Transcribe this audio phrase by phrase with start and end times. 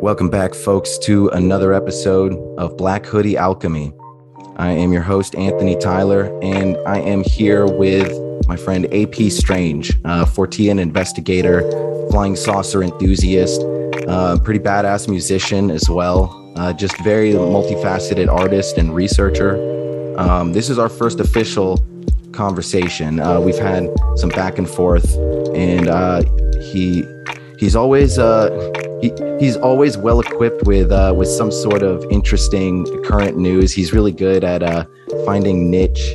[0.00, 3.92] Welcome back, folks, to another episode of Black Hoodie Alchemy.
[4.56, 8.10] I am your host, Anthony Tyler, and I am here with
[8.48, 11.60] my friend AP Strange, uh, Fortean investigator,
[12.10, 19.56] flying saucer enthusiast, pretty badass musician as well, uh, just very multifaceted artist and researcher.
[20.18, 21.84] Um, this is our first official
[22.34, 23.20] conversation.
[23.20, 25.16] Uh, we've had some back and forth,
[25.54, 26.22] and uh,
[26.60, 27.04] he
[27.58, 28.50] he's always uh,
[29.00, 33.72] he, he's always well equipped with uh, with some sort of interesting current news.
[33.72, 34.84] He's really good at uh,
[35.24, 36.14] finding niche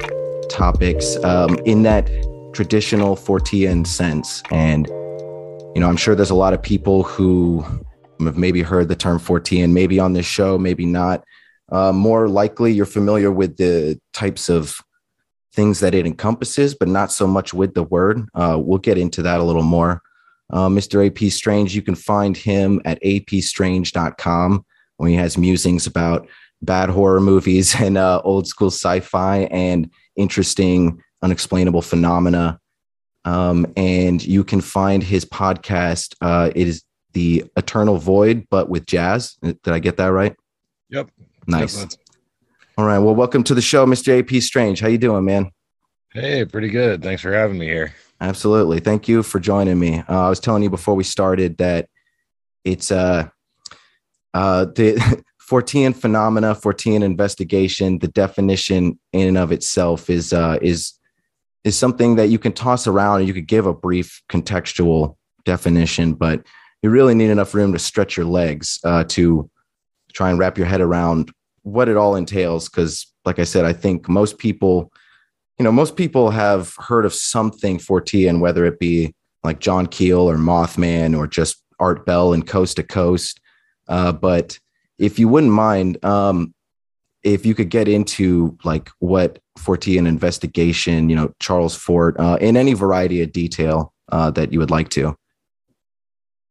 [0.49, 2.08] topics um, in that
[2.53, 7.66] traditional Fortean sense, and you know I'm sure there's a lot of people who
[8.20, 11.23] have maybe heard the term Fortean, maybe on this show, maybe not.
[11.72, 14.81] More likely, you're familiar with the types of
[15.59, 18.26] things that it encompasses, but not so much with the word.
[18.34, 20.02] Uh, we'll get into that a little more.
[20.50, 21.06] Uh, Mr.
[21.06, 26.30] AP Strange, you can find him at apstrange.com when he has musings about
[26.61, 32.58] bad horror movies and uh, old school sci fi and interesting unexplainable phenomena.
[33.26, 36.16] Um, and you can find his podcast.
[36.22, 39.36] Uh, it is The Eternal Void, but with jazz.
[39.42, 40.38] Did I get that right?
[40.89, 41.11] Yep.
[41.48, 41.81] Nice.
[41.81, 41.89] Yep,
[42.78, 43.00] All right.
[43.00, 44.17] Well, welcome to the show, Mr.
[44.17, 44.80] AP Strange.
[44.80, 45.52] How you doing, man?
[46.11, 47.03] Hey, pretty good.
[47.03, 47.93] Thanks for having me here.
[48.19, 48.79] Absolutely.
[48.79, 49.99] Thank you for joining me.
[50.09, 51.88] Uh, I was telling you before we started that
[52.65, 53.29] it's uh,
[54.33, 57.99] uh, the Fortean phenomena, Fortean investigation.
[57.99, 60.93] The definition in and of itself is uh, is
[61.63, 65.15] is something that you can toss around and you could give a brief contextual
[65.45, 66.43] definition, but
[66.81, 69.49] you really need enough room to stretch your legs uh, to
[70.13, 71.31] try and wrap your head around
[71.63, 72.67] what it all entails.
[72.67, 74.91] Because, like I said, I think most people
[75.59, 80.21] you know, most people have heard of something Fortean, whether it be like John Keel
[80.21, 83.41] or Mothman or just Art Bell and Coast to Coast.
[83.89, 84.58] Uh, but
[84.98, 86.53] if you wouldn't mind, um,
[87.23, 92.55] if you could get into like what Fortean investigation, you know, Charles Fort, uh, in
[92.55, 95.15] any variety of detail uh, that you would like to.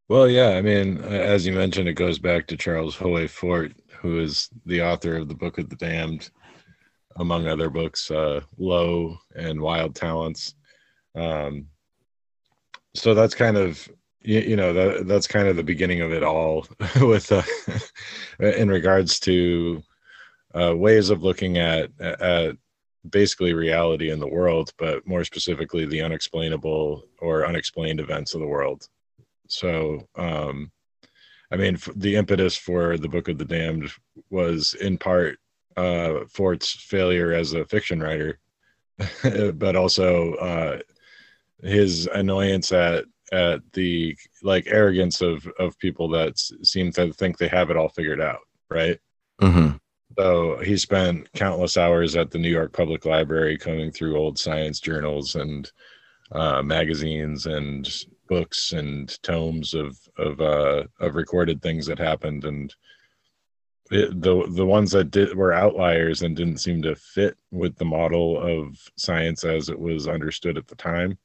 [0.07, 4.19] Well, yeah, I mean, as you mentioned, it goes back to Charles Hoy Fort, who
[4.19, 6.29] is the author of the Book of the Damned,
[7.19, 10.55] among other books, uh, Lo and Wild Talents.
[11.15, 11.67] Um,
[12.95, 13.87] so that's kind of
[14.21, 16.65] you, you, know that that's kind of the beginning of it all
[17.01, 17.43] with uh,
[18.39, 19.83] in regards to
[20.55, 22.57] uh, ways of looking at at
[23.09, 28.47] basically reality in the world, but more specifically the unexplainable or unexplained events of the
[28.47, 28.87] world.
[29.47, 30.71] So, um,
[31.51, 33.89] I mean, the impetus for the Book of the Damned
[34.29, 35.39] was in part
[35.79, 38.39] uh, Fort's failure as a fiction writer,
[39.53, 40.79] but also uh,
[41.63, 47.47] his annoyance at at the like arrogance of of people that seem to think they
[47.47, 48.99] have it all figured out, right?
[49.41, 49.77] Mm-hmm.
[50.17, 54.79] So he spent countless hours at the New York Public Library combing through old science
[54.79, 55.71] journals and
[56.31, 57.87] uh, magazines and
[58.27, 62.75] books and tomes of of uh, of recorded things that happened and
[63.91, 67.85] it, the the ones that did were outliers and didn't seem to fit with the
[67.85, 71.17] model of science as it was understood at the time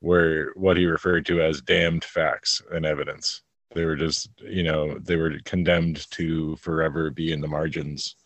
[0.00, 3.42] were what he referred to as damned facts and evidence.
[3.74, 8.16] They were just you know they were condemned to forever be in the margins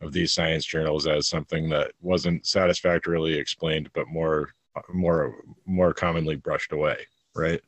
[0.00, 4.48] of these science journals as something that wasn't satisfactorily explained but more
[4.92, 6.96] more more commonly brushed away
[7.34, 7.60] right?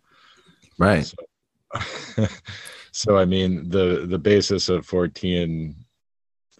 [0.78, 1.04] Right.
[1.04, 1.16] So,
[2.92, 5.74] so I mean the the basis of Fortean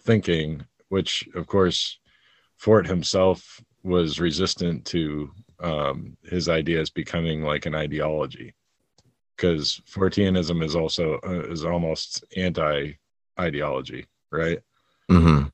[0.01, 1.99] thinking, which of course
[2.57, 8.53] Fort himself was resistant to um, his ideas becoming like an ideology,
[9.35, 12.93] because Forteanism is also uh, is almost anti
[13.39, 14.59] ideology, right?
[15.09, 15.47] Mm-hmm.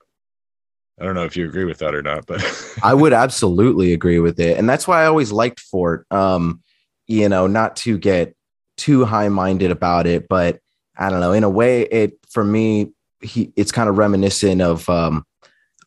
[1.00, 2.42] I don't know if you agree with that or not, but
[2.84, 6.06] I would absolutely agree with it, and that's why I always liked Fort.
[6.10, 6.62] Um,
[7.06, 8.36] you know, not to get
[8.78, 10.60] too high minded about it, but
[11.00, 11.32] I don't know.
[11.32, 12.92] In a way, it for me,
[13.22, 15.26] he it's kind of reminiscent of um,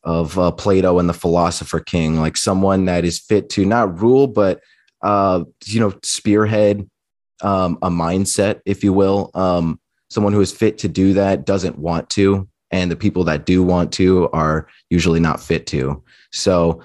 [0.03, 4.27] of uh, Plato and the Philosopher King, like someone that is fit to not rule,
[4.27, 4.61] but
[5.03, 6.89] uh, you know, spearhead
[7.43, 9.31] um, a mindset, if you will.
[9.35, 9.79] Um,
[10.09, 13.63] someone who is fit to do that doesn't want to, and the people that do
[13.63, 16.03] want to are usually not fit to.
[16.31, 16.83] So,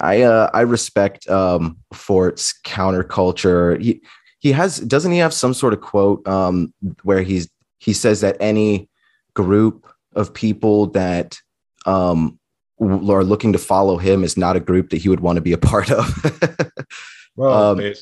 [0.00, 3.80] I uh, I respect um, Fort's counterculture.
[3.82, 4.00] He
[4.38, 8.36] he has doesn't he have some sort of quote um, where he's he says that
[8.40, 8.88] any
[9.34, 11.38] group of people that
[11.84, 12.38] um,
[12.80, 15.52] are looking to follow him is not a group that he would want to be
[15.52, 16.70] a part of.
[17.36, 17.94] well, um,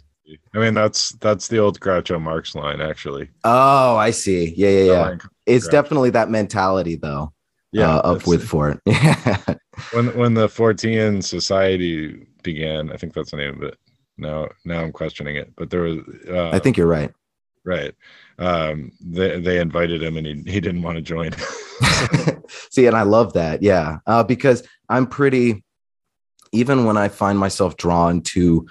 [0.55, 3.31] I mean, that's that's the old Groucho Marx line, actually.
[3.45, 4.55] Oh, I see.
[4.57, 5.17] Yeah, yeah, yeah.
[5.47, 5.71] It's Groucho.
[5.71, 7.33] definitely that mentality, though.
[7.73, 8.81] yeah uh, of that's- with Fort.
[8.87, 9.37] Yeah.
[9.93, 12.91] when when the Fortean Society began.
[12.93, 13.79] I think that's the name of it.
[14.17, 15.99] Now now I'm questioning it, but there was.
[16.29, 17.13] Uh, I think you're right.
[17.65, 17.95] Right.
[18.39, 21.33] Um, they they invited him, and he he didn't want to join.
[22.71, 23.63] See, and I love that.
[23.63, 23.99] Yeah.
[24.07, 25.65] Uh, because I'm pretty,
[26.53, 28.67] even when I find myself drawn to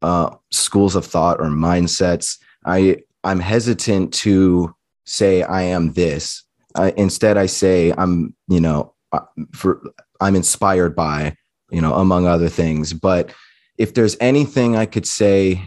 [0.00, 4.74] uh, schools of thought or mindsets, I, I'm hesitant to
[5.04, 6.44] say I am this.
[6.74, 9.20] I, instead, I say I'm, you know, uh,
[9.52, 9.82] for
[10.20, 11.36] I'm inspired by,
[11.70, 12.92] you know, among other things.
[12.92, 13.34] But
[13.76, 15.62] if there's anything I could say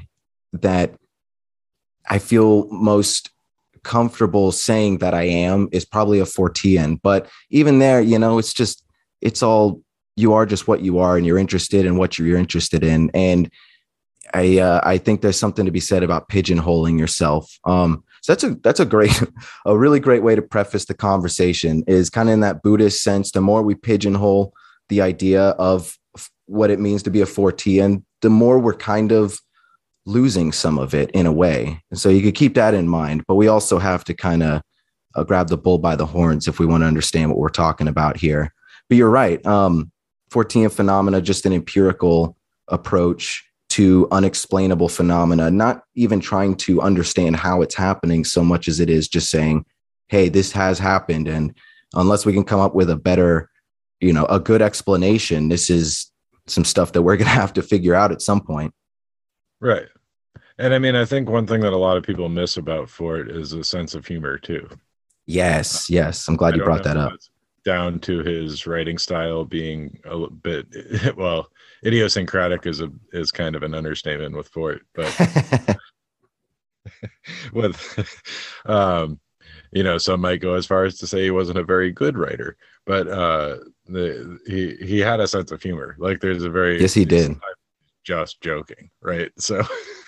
[0.54, 0.96] that
[2.10, 3.32] I feel most
[3.86, 7.00] comfortable saying that I am is probably a Fortean.
[7.02, 8.84] But even there, you know, it's just,
[9.22, 9.82] it's all,
[10.18, 13.12] you are just what you are and you're interested in what you're interested in.
[13.14, 13.50] And
[14.34, 17.60] I, uh, I think there's something to be said about pigeonholing yourself.
[17.64, 19.24] Um, so that's a, that's a great,
[19.66, 23.32] a really great way to preface the conversation is kind of in that Buddhist sense.
[23.32, 24.54] The more we pigeonhole
[24.90, 25.96] the idea of
[26.48, 29.40] what it means to be a Fortean, the more we're kind of
[30.06, 31.82] losing some of it in a way.
[31.90, 34.62] And so you could keep that in mind, but we also have to kind of
[35.16, 37.88] uh, grab the bull by the horns if we want to understand what we're talking
[37.88, 38.54] about here.
[38.88, 39.44] But you're right.
[39.46, 39.92] Um,
[40.30, 42.38] Fortean phenomena, just an empirical
[42.68, 48.80] approach to unexplainable phenomena, not even trying to understand how it's happening so much as
[48.80, 49.66] it is just saying,
[50.08, 51.28] hey, this has happened.
[51.28, 51.54] And
[51.94, 53.50] unless we can come up with a better,
[54.00, 56.12] you know, a good explanation, this is
[56.48, 58.74] some stuff that we're going to have to figure out at some point.
[59.60, 59.88] right.
[60.58, 63.30] And I mean, I think one thing that a lot of people miss about Fort
[63.30, 64.68] is a sense of humor too.
[65.26, 66.28] Yes, yes.
[66.28, 67.14] I'm glad I you brought that up.
[67.66, 70.68] Down to his writing style being a little bit,
[71.18, 71.48] well,
[71.84, 75.12] idiosyncratic is a is kind of an understatement with Fort, but
[77.54, 78.14] with,
[78.66, 79.20] um,
[79.72, 82.18] you know, some might go as far as to say he wasn't a very good
[82.18, 82.56] writer,
[82.86, 85.96] but uh, the he he had a sense of humor.
[85.98, 87.36] Like there's a very Yes, he did.
[88.04, 89.32] Just joking, right?
[89.38, 89.64] So.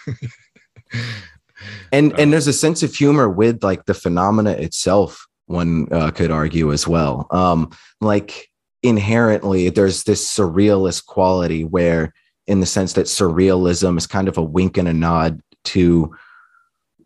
[1.92, 6.30] and and there's a sense of humor with like the phenomena itself one uh, could
[6.32, 7.28] argue as well.
[7.32, 7.72] Um
[8.02, 8.50] like
[8.84, 12.14] inherently there's this surrealist quality where
[12.46, 16.16] in the sense that surrealism is kind of a wink and a nod to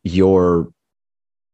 [0.04, 0.71] your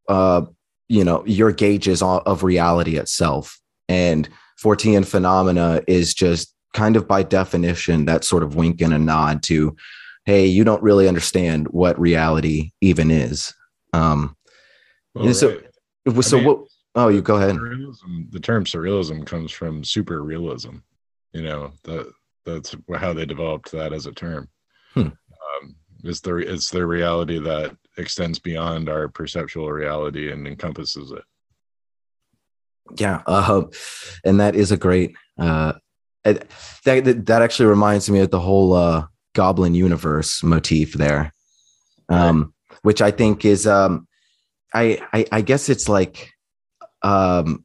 [0.08, 0.42] uh
[0.88, 3.60] you know your gauges of reality itself.
[3.88, 4.28] And
[4.62, 9.42] Fortean phenomena is just kind of by definition that sort of wink and a nod
[9.44, 9.76] to
[10.28, 13.54] hey you don't really understand what reality even is
[13.94, 14.36] um
[15.14, 15.48] well, so-
[16.06, 16.24] right.
[16.24, 16.58] so mean, what
[16.94, 20.76] oh you go ahead Surrealism, the term surrealism comes from super realism.
[21.32, 22.12] You know, that
[22.44, 24.48] that's how they developed that as a term.
[24.94, 25.00] Hmm.
[25.00, 31.24] Um, it's the it's the reality that extends beyond our perceptual reality and encompasses it.
[32.98, 33.62] yeah uh,
[34.24, 35.72] and that is a great uh
[36.24, 36.46] that,
[36.84, 39.06] that that actually reminds me of the whole uh
[39.38, 41.32] goblin universe motif there.
[42.08, 44.06] Um which i think is um
[44.74, 46.32] I, I i guess it's like
[47.02, 47.64] um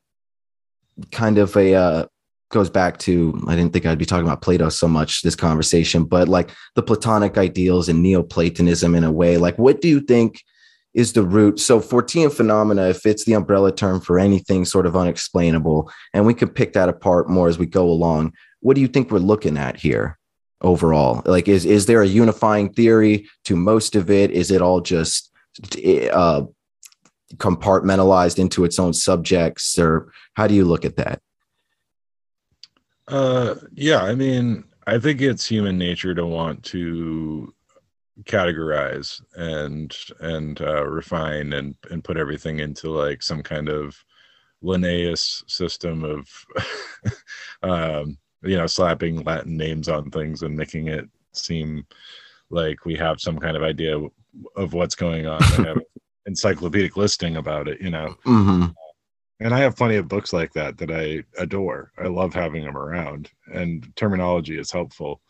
[1.11, 2.05] kind of a uh
[2.49, 6.03] goes back to i didn't think i'd be talking about plato so much this conversation
[6.03, 10.41] but like the platonic ideals and neoplatonism in a way like what do you think
[10.93, 11.59] is the root?
[11.59, 16.36] So fortean phenomena if it's the umbrella term for anything sort of unexplainable and we
[16.36, 19.57] can pick that apart more as we go along what do you think we're looking
[19.57, 20.19] at here
[20.63, 21.22] overall?
[21.25, 24.32] Like is is there a unifying theory to most of it?
[24.32, 25.32] Is it all just
[26.12, 26.43] uh
[27.36, 31.22] compartmentalized into its own subjects or how do you look at that?
[33.08, 37.53] Uh, yeah, I mean, I think it's human nature to want to
[38.24, 43.98] categorize and and uh, refine and and put everything into like some kind of
[44.62, 46.29] Linnaeus system of,
[47.63, 51.85] um, you know, slapping Latin names on things and making it seem
[52.50, 54.00] like we have some kind of idea
[54.55, 55.41] of what's going on.
[55.55, 55.81] and have
[56.25, 58.67] encyclopedic listing about it, you know mm-hmm.
[59.39, 61.91] and I have plenty of books like that that I adore.
[61.97, 65.21] I love having them around, and terminology is helpful.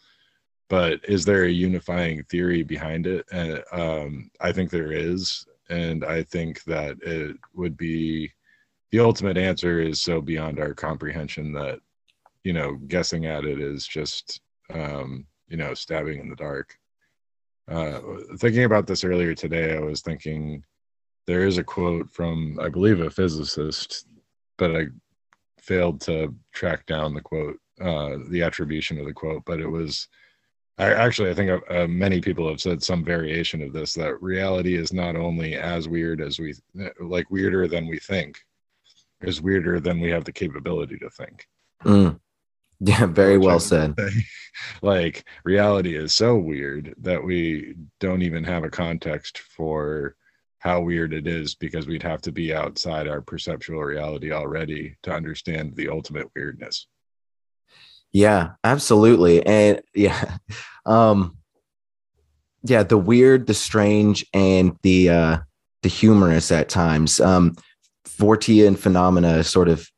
[0.70, 3.26] But is there a unifying theory behind it?
[3.32, 8.32] And um, I think there is, and I think that it would be
[8.92, 11.80] the ultimate answer is so beyond our comprehension that
[12.44, 14.42] you know guessing at it is just
[14.74, 16.78] um, you know stabbing in the dark.
[17.68, 18.02] Uh,
[18.38, 20.64] thinking about this earlier today, I was thinking
[21.26, 24.08] there is a quote from I believe a physicist,
[24.58, 24.88] but I
[25.60, 29.44] failed to track down the quote, uh, the attribution of the quote.
[29.46, 30.08] But it was
[30.78, 34.22] I actually I think uh, uh, many people have said some variation of this that
[34.22, 36.56] reality is not only as weird as we
[37.00, 38.40] like weirder than we think,
[39.22, 41.48] is weirder than we have the capability to think.
[41.86, 42.20] Mm.
[42.86, 43.96] Yeah, very well said.
[44.82, 50.18] like reality is so weird that we don't even have a context for
[50.60, 55.14] how weird it is because we'd have to be outside our perceptual reality already to
[55.14, 56.88] understand the ultimate weirdness.
[58.12, 59.46] Yeah, absolutely.
[59.46, 60.38] And yeah,
[60.86, 61.38] um
[62.64, 65.38] yeah, the weird, the strange and the uh
[65.84, 67.22] the humorous at times.
[67.22, 67.56] Um
[68.06, 69.90] Fortean phenomena sort of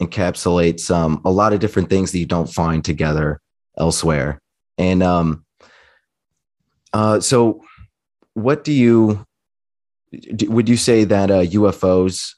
[0.00, 3.40] encapsulates um a lot of different things that you don't find together
[3.78, 4.40] elsewhere.
[4.78, 5.44] And um
[6.92, 7.62] uh so
[8.34, 9.24] what do you
[10.48, 12.34] would you say that uh, UFOs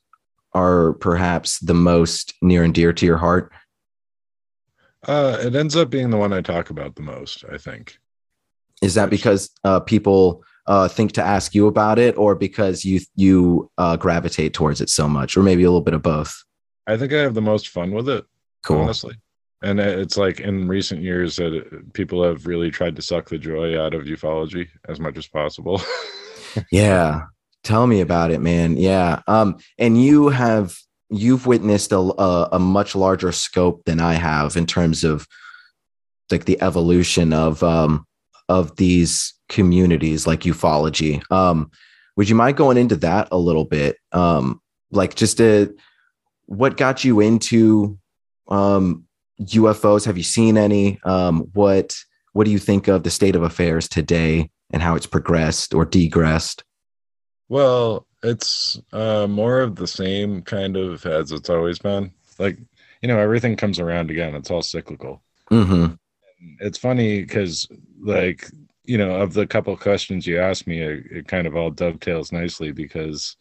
[0.53, 3.51] are perhaps the most near and dear to your heart?
[5.07, 7.99] Uh, it ends up being the one I talk about the most, I think.
[8.83, 13.01] Is that because uh, people uh, think to ask you about it, or because you
[13.17, 16.45] you uh, gravitate towards it so much, or maybe a little bit of both?
[16.93, 18.25] I think I have the most fun with it.
[18.65, 18.81] Cool.
[18.83, 19.15] Honestly,
[19.63, 23.81] and it's like in recent years that people have really tried to suck the joy
[23.81, 25.81] out of ufology as much as possible.
[26.71, 27.23] yeah,
[27.65, 28.77] tell me about it, man.
[28.77, 30.77] Yeah, um, and you have
[31.09, 35.27] you've witnessed a, a, a much larger scope than I have in terms of
[36.31, 38.07] like the evolution of um,
[38.49, 41.23] of these communities like ufology.
[41.31, 41.71] Um,
[42.17, 43.97] would you mind going into that a little bit?
[44.13, 45.73] Um, like just a,
[46.47, 47.99] what got you into
[48.49, 49.05] um,
[49.41, 50.07] UFOs?
[50.07, 51.01] Have you seen any?
[51.05, 51.97] Um, what
[52.33, 55.85] what do you think of the state of affairs today and how it's progressed or
[55.85, 56.65] degressed?
[57.49, 62.13] Well, it's uh, more of the same kind of as it's always been.
[62.39, 62.59] Like,
[63.03, 64.35] you know, everything comes around again.
[64.35, 65.23] It's all cyclical.
[65.51, 65.95] Mm-hmm.
[66.61, 67.69] It's funny because,
[68.01, 68.51] like,
[68.85, 72.33] you know, of the couple questions you asked me, it, it kind of all dovetails
[72.33, 73.37] nicely because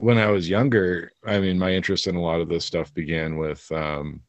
[0.00, 3.36] when I was younger, I mean, my interest in a lot of this stuff began
[3.36, 4.20] with um,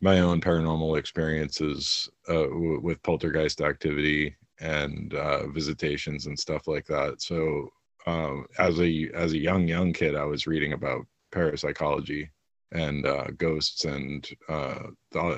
[0.00, 6.86] my own paranormal experiences uh, w- with poltergeist activity and uh, visitations and stuff like
[6.86, 7.20] that.
[7.20, 7.68] So
[8.06, 12.30] um, as a as a young young kid, I was reading about parapsychology
[12.72, 14.78] and uh, ghosts and uh,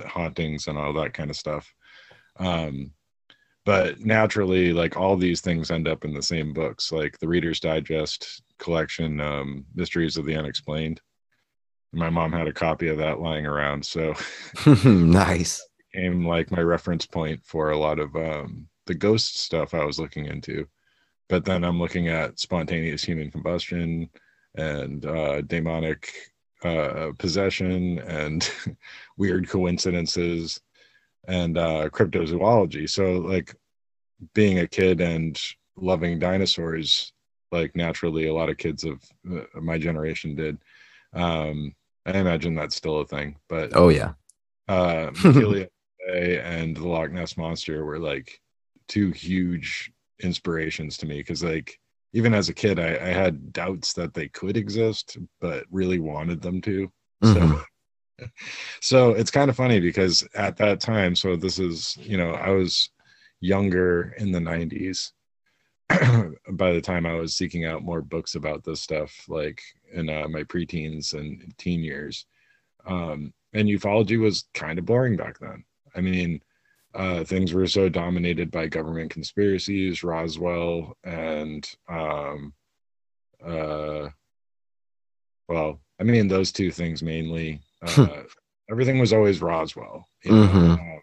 [0.06, 1.72] hauntings and all that kind of stuff.
[2.36, 2.92] Um,
[3.64, 7.60] but naturally, like all these things end up in the same books, like the Reader's
[7.60, 11.00] Digest collection, um, Mysteries of the Unexplained.
[11.92, 14.14] My mom had a copy of that lying around, so
[14.84, 15.60] nice.
[15.92, 19.98] Became like my reference point for a lot of um, the ghost stuff I was
[19.98, 20.66] looking into.
[21.28, 24.08] But then I'm looking at spontaneous human combustion
[24.54, 26.12] and uh, demonic
[26.64, 28.48] uh, possession and
[29.16, 30.60] weird coincidences
[31.26, 32.88] and uh, cryptozoology.
[32.88, 33.54] So, like,
[34.34, 35.40] being a kid and
[35.76, 37.11] loving dinosaurs,
[37.52, 40.58] like naturally, a lot of kids of uh, my generation did.
[41.14, 41.74] Um,
[42.06, 44.14] I imagine that's still a thing, but oh yeah,
[44.68, 45.10] uh,
[46.12, 48.40] and the Loch Ness monster were like
[48.88, 51.78] two huge inspirations to me because like
[52.12, 56.40] even as a kid I, I, had doubts that they could exist but really wanted
[56.40, 56.92] them to
[57.22, 57.58] mm-hmm.
[58.20, 58.26] so
[58.80, 62.50] so it's kind of funny because at that time so this is you know i
[62.50, 62.90] was
[63.40, 65.12] younger in the 90s
[66.52, 69.62] by the time i was seeking out more books about this stuff like
[69.92, 72.26] in uh, my preteens and teen years
[72.86, 76.40] um, and ufology was kind of boring back then i mean
[76.94, 82.52] uh, things were so dominated by government conspiracies, Roswell, and um,
[83.44, 84.08] uh,
[85.48, 87.60] well, I mean those two things mainly.
[87.84, 88.22] Uh,
[88.70, 90.46] everything was always Roswell, you know?
[90.46, 90.70] mm-hmm.
[90.70, 91.00] uh,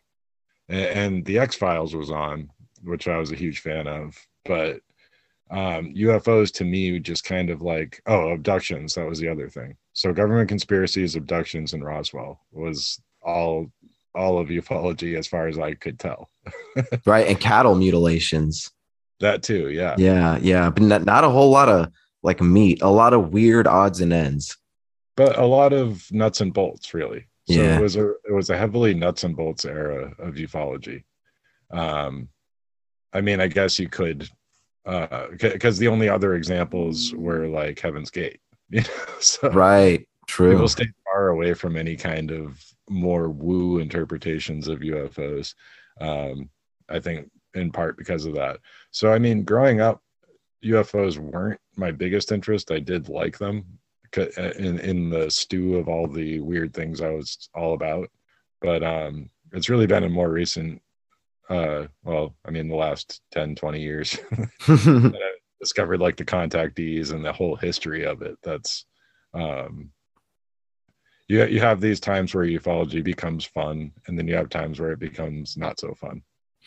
[0.70, 2.50] and, and, the X Files was on,
[2.84, 4.18] which I was a huge fan of,
[4.50, 4.82] but
[5.52, 8.96] um, UFOs to me just kind of like oh abductions.
[8.96, 9.78] That was the other thing.
[9.94, 13.72] So government conspiracies, abductions, and Roswell was all
[14.16, 16.30] all of ufology as far as I could tell.
[17.06, 17.28] right.
[17.28, 18.72] And cattle mutilations.
[19.20, 19.70] That too.
[19.70, 19.96] Yeah.
[20.00, 20.40] Yeah.
[20.42, 20.72] Yeah.
[20.72, 21.92] But not, not a whole lot of
[22.24, 24.58] like meat, a lot of weird odds and ends.
[25.16, 27.28] But a lot of nuts and bolts, really.
[27.48, 27.78] So yeah.
[27.78, 31.04] it was a it was a heavily nuts and bolts era of ufology.
[31.72, 32.30] Um
[33.14, 34.30] I mean, I guess you could
[34.86, 38.88] uh because the only other examples were like Heaven's Gate, you know.
[39.20, 40.52] So right, true.
[40.52, 45.54] People stay far away from any kind of more woo interpretations of UFOs.
[46.02, 46.50] Um,
[46.90, 48.60] I think in part because of that.
[48.92, 50.02] So, I mean, growing up,
[50.64, 52.72] UFOs weren't my biggest interest.
[52.72, 53.66] I did like them
[54.18, 54.26] uh,
[54.58, 58.10] in in the stew of all the weird things I was all about.
[58.62, 60.82] But um, it's really been in more recent
[61.50, 64.18] uh well i mean the last 10 20 years
[65.60, 68.38] discovered like the contactees and the whole history of it.
[68.44, 68.86] That's
[69.34, 69.92] um
[71.28, 74.92] you, you have these times where ufology becomes fun and then you have times where
[74.92, 76.24] it becomes not so fun.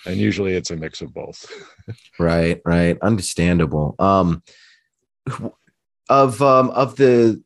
[0.06, 1.50] And usually it's a mix of both.
[2.18, 2.98] Right right.
[3.02, 3.96] Understandable.
[3.98, 4.42] Um
[6.08, 7.42] of um of the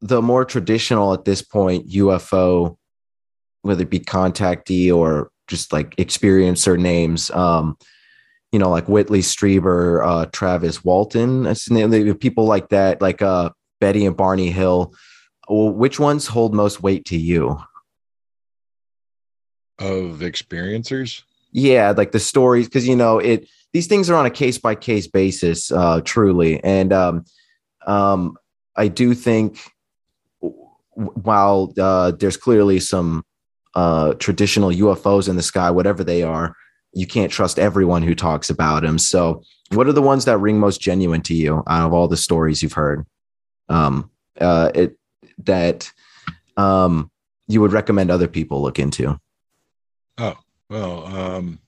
[0.00, 2.76] the more traditional at this point ufo
[3.62, 7.30] whether it be contactee or just like experiencer names.
[7.30, 7.76] Um
[8.52, 13.50] you know like whitley strieber uh travis walton that's the people like that like uh
[13.80, 14.94] betty and barney hill.
[15.48, 17.58] Well, which ones hold most weight to you?
[19.78, 21.22] Of experiencers?
[21.52, 24.74] Yeah like the stories because you know it these things are on a case by
[24.74, 26.62] case basis uh truly.
[26.62, 27.24] And um
[27.86, 28.36] um
[28.76, 29.60] i do think
[30.94, 33.24] while uh there's clearly some
[33.76, 36.54] uh traditional ufos in the sky whatever they are
[36.92, 38.98] you can't trust everyone who talks about them.
[38.98, 39.42] So
[39.72, 42.62] what are the ones that ring most genuine to you out of all the stories
[42.62, 43.06] you've heard?
[43.68, 44.96] Um uh it
[45.44, 45.92] that
[46.56, 47.10] um
[47.48, 49.20] you would recommend other people look into?
[50.18, 51.60] Oh well, um,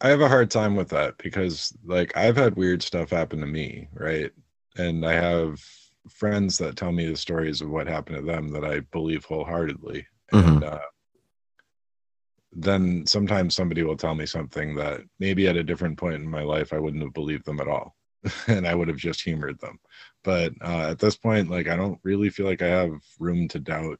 [0.00, 3.46] I have a hard time with that because, like, I've had weird stuff happen to
[3.46, 4.32] me, right?
[4.76, 5.60] And I have
[6.08, 10.06] friends that tell me the stories of what happened to them that I believe wholeheartedly.
[10.32, 10.46] Mhm.
[10.46, 10.80] And uh,
[12.52, 16.42] then sometimes somebody will tell me something that maybe at a different point in my
[16.42, 17.96] life I wouldn't have believed them at all,
[18.48, 19.78] and I would have just humored them.
[20.24, 23.60] But uh, at this point, like, I don't really feel like I have room to
[23.60, 23.98] doubt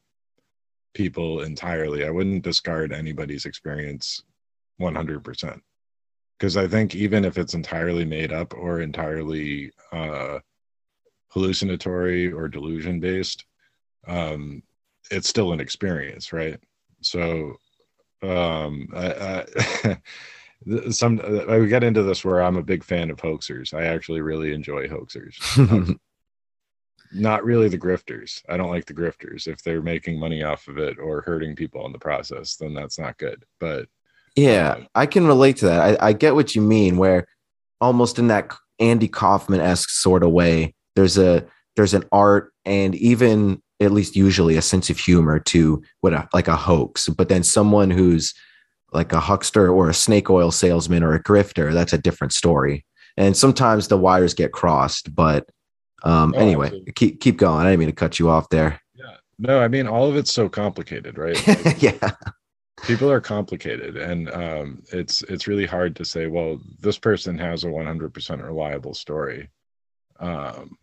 [0.95, 2.05] people entirely.
[2.05, 4.23] I wouldn't discard anybody's experience
[4.81, 5.61] 100%.
[6.39, 10.39] Because I think even if it's entirely made up or entirely uh,
[11.31, 13.45] hallucinatory or delusion based,
[14.07, 14.63] um,
[15.11, 16.59] it's still an experience, right?
[17.01, 17.57] So,
[18.23, 19.45] um, I,
[19.85, 19.97] I,
[20.91, 23.73] some I get into this where I'm a big fan of hoaxers.
[23.73, 25.37] I actually really enjoy hoaxers.
[25.59, 25.99] Um,
[27.13, 28.43] not really the grifters.
[28.49, 29.47] I don't like the grifters.
[29.47, 32.99] If they're making money off of it or hurting people in the process, then that's
[32.99, 33.45] not good.
[33.59, 33.89] But
[34.37, 36.03] Yeah, I can relate to that.
[36.03, 37.27] I, I get what you mean, where
[37.81, 42.95] almost in that Andy Kaufman esque sort of way, there's a there's an art and
[42.97, 47.09] even at least usually a sense of humor to what a, like a hoax.
[47.09, 48.35] But then someone who's
[48.93, 52.85] like a huckster or a snake oil salesman or a grifter, that's a different story.
[53.17, 55.15] And sometimes the wires get crossed.
[55.15, 55.49] But
[56.03, 56.93] um, Oh, anyway, absolutely.
[56.93, 57.65] keep keep going.
[57.67, 58.81] I didn't mean to cut you off there.
[58.95, 61.37] yeah, no, I mean all of it's so complicated, right?
[61.65, 62.11] Like, yeah,
[62.87, 66.27] people are complicated, and um, it's it's really hard to say.
[66.27, 69.49] Well, this person has a 100% reliable story,
[70.21, 70.77] um,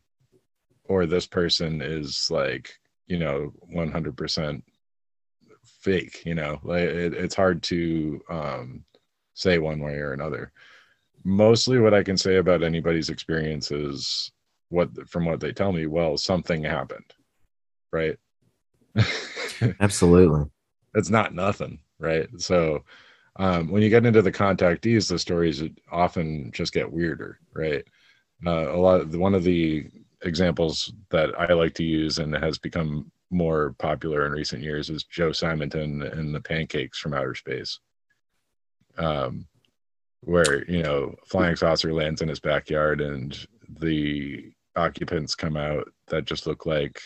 [0.86, 2.74] or this person is like
[3.08, 4.64] you know 100%
[5.64, 6.26] fake.
[6.26, 8.84] You know, like it, it's hard to um,
[9.34, 10.52] say one way or another.
[11.24, 14.32] Mostly, what I can say about anybody's experience is
[14.70, 15.86] what from what they tell me.
[15.86, 17.14] Well, something happened,
[17.92, 18.18] right?
[19.80, 20.46] absolutely.
[20.96, 22.28] it's not nothing, right?
[22.38, 22.84] So
[23.38, 27.86] um, when you get into the contactees, the stories often just get weirder, right?
[28.46, 29.88] Uh, a lot one of the
[30.24, 35.04] examples that I like to use and has become more popular in recent years is
[35.04, 37.80] Joe Simonton and the pancakes from outer space.
[38.98, 39.48] Um,
[40.22, 43.48] where you know flying saucer lands in his backyard and
[43.80, 47.00] the occupants come out that just look like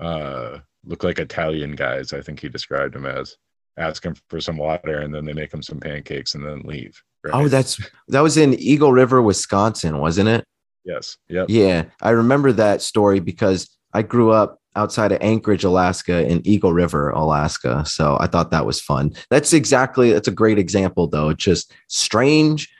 [0.00, 3.36] uh look like Italian guys, I think he described them as.
[3.76, 7.00] Ask him for some water and then they make him some pancakes and then leave.
[7.24, 7.34] right?
[7.34, 10.44] Oh, that's that was in Eagle River, Wisconsin, wasn't it?
[10.84, 11.16] Yes.
[11.28, 11.46] Yep.
[11.48, 16.72] Yeah, I remember that story because I grew up outside of Anchorage, Alaska, in Eagle
[16.72, 17.84] River, Alaska.
[17.86, 19.12] So I thought that was fun.
[19.28, 21.30] That's exactly that's a great example, though.
[21.30, 22.72] It's just strange,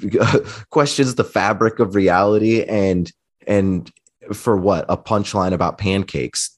[0.70, 3.10] questions the fabric of reality, and
[3.46, 3.90] and
[4.32, 6.54] for what a punchline about pancakes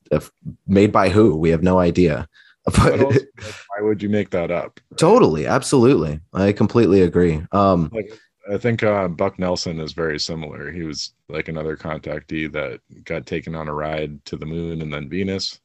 [0.66, 1.36] made by who?
[1.36, 2.26] We have no idea.
[2.66, 3.28] But like,
[3.68, 4.78] why would you make that up?
[4.98, 7.42] totally, absolutely, I completely agree.
[7.52, 8.12] Um, Like
[8.48, 10.70] I think uh, Buck Nelson is very similar.
[10.70, 14.92] He was like another contactee that got taken on a ride to the moon and
[14.92, 15.60] then Venus,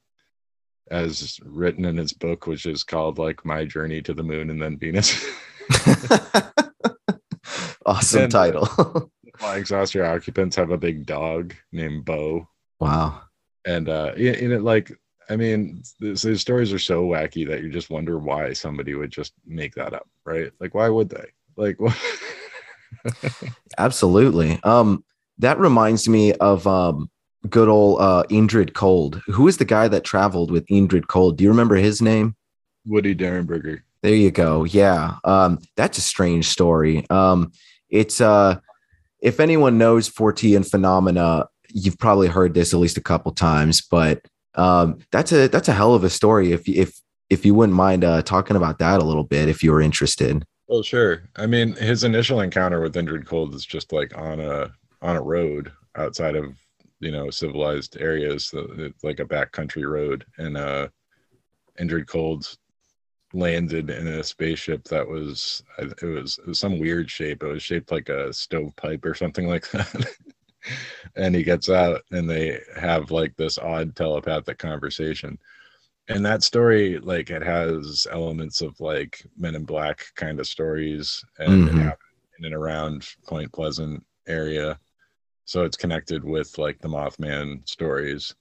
[0.91, 4.61] as written in his book, which is called like My Journey to the Moon and
[4.61, 5.25] then Venus.
[7.85, 9.11] awesome And, uh, title.
[9.37, 12.47] Flying saucer occupants have a big dog named Bo,
[12.79, 13.21] wow.
[13.65, 14.91] and uh, in in it like
[15.29, 19.11] I mean, these, these stories are so wacky that you just wonder why somebody would
[19.11, 20.51] just make that up, right?
[20.59, 21.31] Like, why would they?
[21.57, 21.97] Like, what?
[23.77, 24.59] Absolutely.
[24.63, 25.03] Um,
[25.39, 27.09] that reminds me of um,
[27.49, 29.21] good old uh, Indrid Cold.
[29.27, 31.37] Who is the guy that traveled with Indrid Cold?
[31.37, 32.35] Do you remember his name?
[32.85, 33.81] Woody Derenberger.
[34.01, 34.63] There you go.
[34.63, 35.15] Yeah.
[35.23, 37.05] Um, that's a strange story.
[37.09, 37.51] Um,
[37.89, 38.59] it's uh
[39.21, 44.21] if anyone knows Fortean phenomena, you've probably heard this at least a couple times, but
[44.53, 46.51] um, that's a that's a hell of a story.
[46.51, 49.71] If if if you wouldn't mind uh, talking about that a little bit, if you
[49.71, 50.45] were interested.
[50.67, 51.23] Well, sure.
[51.35, 55.21] I mean, his initial encounter with Indrid Cold is just like on a on a
[55.21, 56.55] road outside of
[56.99, 58.51] you know civilized areas,
[59.03, 60.87] like a backcountry road, and uh,
[61.79, 62.57] Indrid Cold
[63.33, 67.43] landed in a spaceship that was it was it was some weird shape.
[67.43, 70.07] It was shaped like a stovepipe or something like that.
[71.15, 75.37] and he gets out and they have like this odd telepathic conversation.
[76.07, 81.23] And that story, like it has elements of like Men in Black kind of stories
[81.39, 81.79] and mm-hmm.
[81.79, 84.79] in and around Point Pleasant area.
[85.45, 88.35] So it's connected with like the Mothman stories.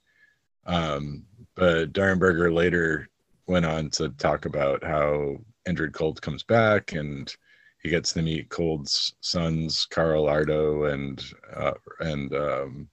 [0.65, 1.23] Um,
[1.55, 3.07] but Derenberger later
[3.47, 7.33] went on to talk about how Indrid Cold comes back and
[7.81, 11.23] he gets to meet Cold's sons, Carl Ardo and
[11.55, 12.89] uh, and um,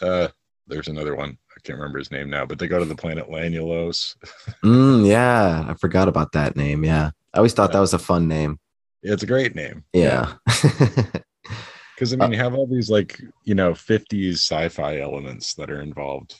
[0.00, 0.28] uh,
[0.72, 1.38] there's another one.
[1.50, 4.16] I can't remember his name now, but they go to the planet Lanulos.
[4.64, 6.84] mm, yeah, I forgot about that name.
[6.84, 7.74] Yeah, I always thought yeah.
[7.74, 8.58] that was a fun name.
[9.02, 9.84] It's a great name.
[9.92, 10.34] Yeah.
[10.44, 15.82] Because I mean, you have all these like you know 50s sci-fi elements that are
[15.82, 16.36] involved.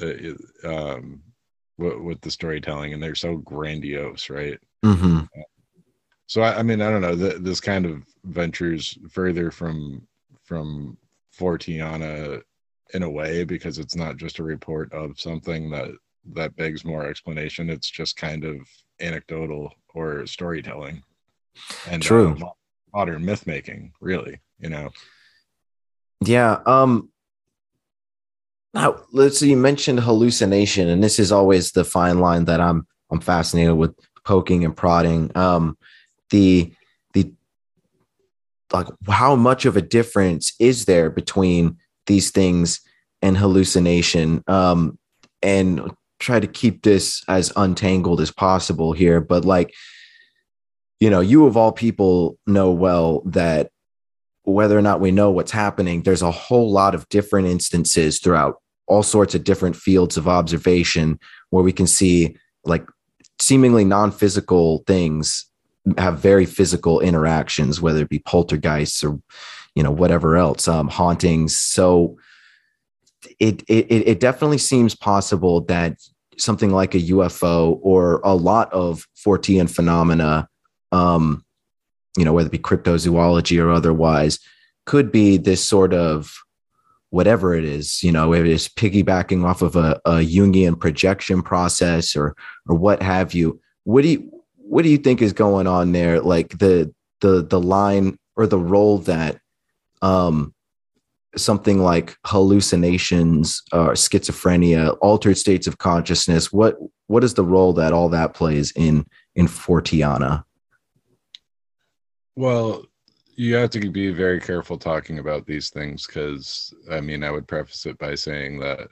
[0.00, 1.20] Uh, um,
[1.78, 4.58] with, with the storytelling, and they're so grandiose, right?
[4.84, 5.20] Mm-hmm.
[6.26, 7.16] So I, I, mean, I don't know.
[7.16, 10.06] Th- this kind of ventures further from
[10.44, 10.98] from
[11.38, 12.42] Forteana
[12.94, 15.90] in a way because it's not just a report of something that
[16.34, 17.70] that begs more explanation.
[17.70, 18.56] It's just kind of
[19.00, 21.02] anecdotal or storytelling,
[21.88, 22.50] and true uh,
[22.94, 23.92] modern myth making.
[24.00, 24.90] Really, you know.
[26.20, 26.60] Yeah.
[26.66, 27.10] Um
[28.74, 32.86] now, let's see, you mentioned hallucination, and this is always the fine line that I'm
[33.10, 35.34] I'm fascinated with poking and prodding.
[35.36, 35.78] Um,
[36.30, 36.72] the
[37.14, 37.32] the
[38.72, 42.80] like how much of a difference is there between these things
[43.22, 44.42] and hallucination?
[44.48, 44.98] Um,
[45.40, 49.72] and try to keep this as untangled as possible here, but like
[51.00, 53.70] you know, you of all people know well that
[54.42, 58.60] whether or not we know what's happening, there's a whole lot of different instances throughout
[58.86, 61.18] all sorts of different fields of observation
[61.50, 62.86] where we can see like
[63.38, 65.46] seemingly non-physical things
[65.98, 69.20] have very physical interactions, whether it be poltergeists or
[69.78, 71.56] you know whatever else, um, hauntings.
[71.56, 72.18] So
[73.38, 75.96] it, it it definitely seems possible that
[76.36, 80.48] something like a UFO or a lot of Fortean phenomena
[80.92, 81.44] um,
[82.16, 84.40] you know, whether it be cryptozoology or otherwise,
[84.86, 86.34] could be this sort of
[87.10, 92.16] whatever it is, you know, it is piggybacking off of a, a Jungian projection process
[92.16, 92.34] or
[92.66, 93.60] or what have you.
[93.84, 96.20] What do you what do you think is going on there?
[96.20, 99.40] Like the the the line or the role that
[100.02, 100.54] um
[101.36, 107.92] something like hallucinations or schizophrenia, altered states of consciousness, what what is the role that
[107.92, 110.44] all that plays in in Forteana?
[112.36, 112.84] Well,
[113.34, 117.48] you have to be very careful talking about these things because I mean, I would
[117.48, 118.88] preface it by saying that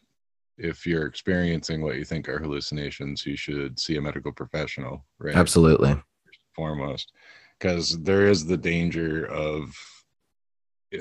[0.59, 5.37] if you're experiencing what you think are hallucinations, you should see a medical professional, right?
[5.37, 5.91] Absolutely.
[5.91, 7.13] First foremost,
[7.59, 9.75] because there is the danger of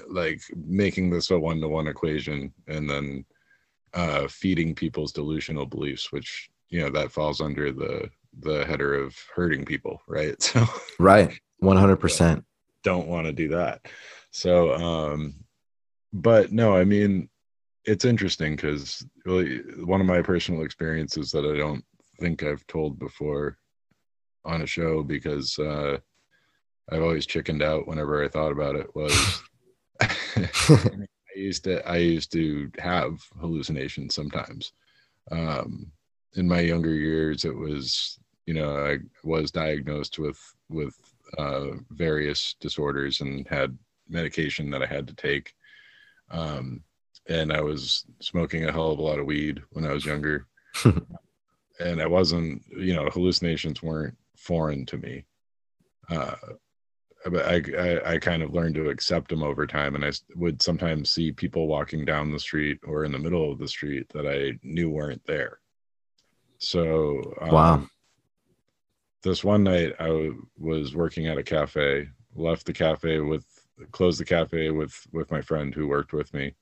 [0.08, 3.26] like making this a one to one equation and then
[3.94, 8.10] uh, feeding people's delusional beliefs, which you know that falls under the
[8.42, 10.36] the header of hurting people, right?
[10.42, 10.66] So
[11.00, 11.32] right
[11.64, 12.44] 100%.
[12.84, 13.82] Don't want to do that.
[14.32, 15.34] So, um,
[16.14, 17.30] but no, I mean,
[17.86, 21.84] it's interesting because really one of my personal experiences that I don't
[22.20, 23.58] think I've told before
[24.44, 25.98] on a show because uh,
[26.92, 29.42] I've always chickened out whenever I thought about it was
[30.02, 34.74] I used to I used to have hallucinations sometimes.
[35.32, 35.92] Um,
[36.36, 40.96] in my younger years, it was you know I was diagnosed with with
[41.38, 43.78] uh, various disorders and had
[44.10, 45.56] medication that I had to take.
[46.32, 46.84] Um,
[47.28, 50.48] and I was smoking a hell of a lot of weed when I was younger.
[51.80, 55.26] and I wasn't, you know, hallucinations weren't foreign to me.
[56.10, 56.36] Uh,
[57.26, 59.96] but I, I, I kind of learned to accept them over time.
[59.96, 63.60] And I would sometimes see people walking down the street or in the middle of
[63.60, 65.60] the street that I knew weren't there.
[66.60, 67.88] So, um, wow
[69.26, 73.44] this one night I w- was working at a cafe, left the cafe with
[73.92, 76.54] closed the cafe with with my friend who worked with me,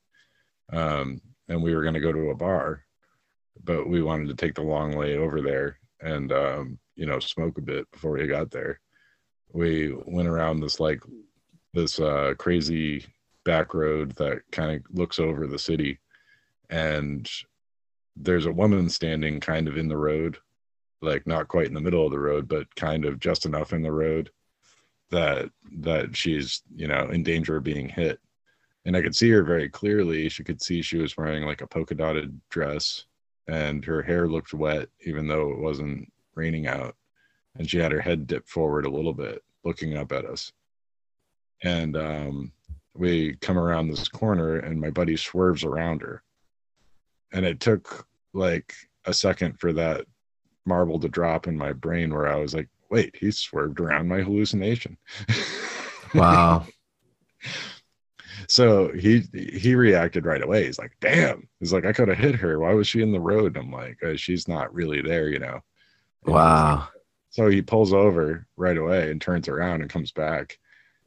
[0.71, 2.85] um, and we were going to go to a bar,
[3.63, 7.57] but we wanted to take the long way over there, and um, you know smoke
[7.57, 8.79] a bit before we got there.
[9.53, 11.01] We went around this like
[11.73, 13.05] this uh, crazy
[13.45, 15.99] back road that kind of looks over the city,
[16.69, 17.29] and
[18.15, 20.37] there's a woman standing kind of in the road,
[21.01, 23.81] like not quite in the middle of the road, but kind of just enough in
[23.81, 24.29] the road
[25.11, 28.19] that that she's you know in danger of being hit.
[28.85, 30.27] And i could see her very clearly.
[30.29, 33.05] She could see she was wearing like a polka dotted dress
[33.47, 36.95] and her hair looked wet even though it wasn't raining out
[37.57, 40.51] and she had her head dipped forward a little bit looking up at us
[41.63, 42.51] and um,
[42.93, 46.23] we come around this corner and my buddy swerves around her
[47.31, 48.73] and it took like
[49.05, 50.05] a second for that
[50.65, 54.21] marble to drop in my brain where i was like wait, he swerved around my
[54.21, 54.97] hallucination.
[56.15, 56.67] Wow.
[58.47, 60.65] so he he reacted right away.
[60.65, 61.47] He's like, damn.
[61.59, 62.59] He's like, I could have hit her.
[62.59, 63.57] Why was she in the road?
[63.57, 65.61] I'm like, oh, she's not really there, you know.
[66.27, 66.87] Wow.
[67.33, 70.59] So he pulls over right away and turns around and comes back.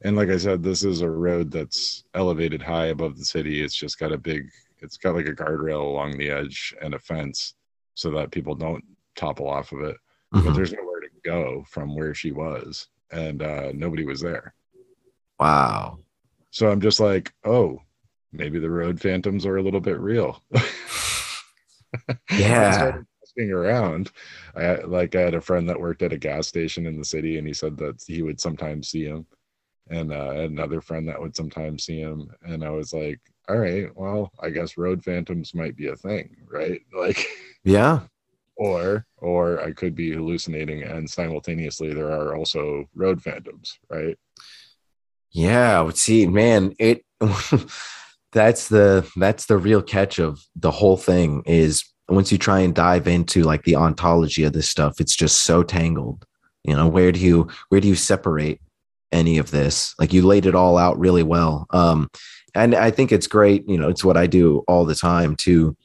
[0.03, 3.63] And like I said, this is a road that's elevated high above the city.
[3.63, 6.99] It's just got a big, it's got like a guardrail along the edge and a
[6.99, 7.53] fence
[7.95, 8.83] so that people don't
[9.15, 9.95] topple off of it.
[10.35, 10.45] Mm-hmm.
[10.45, 14.53] But there's nowhere to go from where she was, and uh, nobody was there.
[15.39, 15.99] Wow.
[16.51, 17.79] So I'm just like, oh,
[18.33, 20.43] maybe the road phantoms are a little bit real.
[22.31, 22.97] yeah.
[23.37, 24.11] Asking around.
[24.55, 27.37] I like I had a friend that worked at a gas station in the city,
[27.37, 29.25] and he said that he would sometimes see him,
[29.89, 33.19] and uh, another friend that would sometimes see him, and I was like,
[33.49, 36.81] all right, well, I guess road phantoms might be a thing, right?
[36.97, 37.25] Like,
[37.63, 38.01] yeah,
[38.55, 44.17] or or I could be hallucinating and simultaneously there are also road phantoms, right?
[45.31, 47.05] Yeah, see, man, it
[48.31, 52.73] that's the that's the real catch of the whole thing is once you try and
[52.73, 56.25] dive into like the ontology of this stuff, it's just so tangled.
[56.63, 58.61] You know, where do you where do you separate
[59.11, 59.95] any of this?
[59.99, 61.67] Like you laid it all out really well.
[61.71, 62.09] Um
[62.55, 65.75] and I think it's great, you know, it's what I do all the time to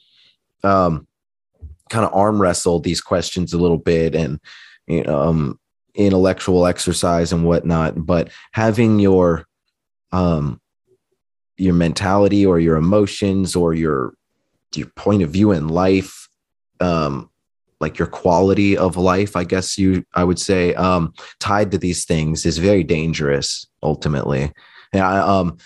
[0.65, 1.07] um
[1.91, 4.41] kind of arm wrestle these questions a little bit and
[4.87, 5.61] you know, um,
[5.95, 7.95] intellectual exercise and whatnot.
[8.07, 9.47] But having your
[10.11, 10.61] um,
[11.57, 14.15] your mentality or your emotions or your
[14.81, 16.29] your point of view in life,
[16.81, 17.31] um,
[17.81, 22.05] like your quality of life, I guess you I would say, um, tied to these
[22.05, 24.53] things is very dangerous ultimately.
[24.93, 25.59] Yeah, um,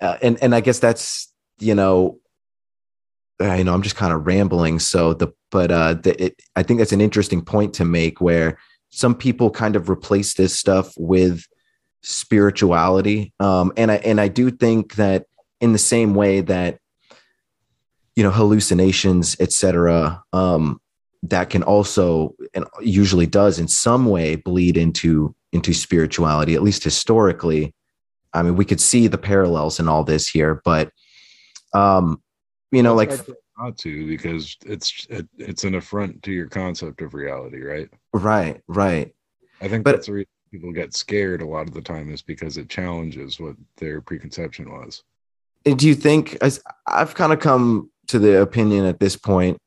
[0.00, 2.18] uh, and and I guess that's you know
[3.40, 4.78] I know I'm just kind of rambling.
[4.78, 8.58] So the but uh, the, it, I think that's an interesting point to make where
[8.90, 11.44] some people kind of replace this stuff with
[12.02, 15.26] spirituality, um, and I and I do think that
[15.60, 16.78] in the same way that
[18.20, 20.78] you know hallucinations, etc., um,
[21.22, 26.84] that can also and usually does in some way bleed into into spirituality, at least
[26.84, 27.74] historically.
[28.34, 30.92] I mean, we could see the parallels in all this here, but
[31.72, 32.20] um,
[32.70, 33.10] you know, like
[33.58, 37.88] not to because it's it, it's an affront to your concept of reality, right?
[38.12, 39.14] Right, right.
[39.62, 42.20] I think but, that's the reason people get scared a lot of the time is
[42.20, 45.04] because it challenges what their preconception was.
[45.64, 49.58] Do you think as I've kind of come to the opinion at this point,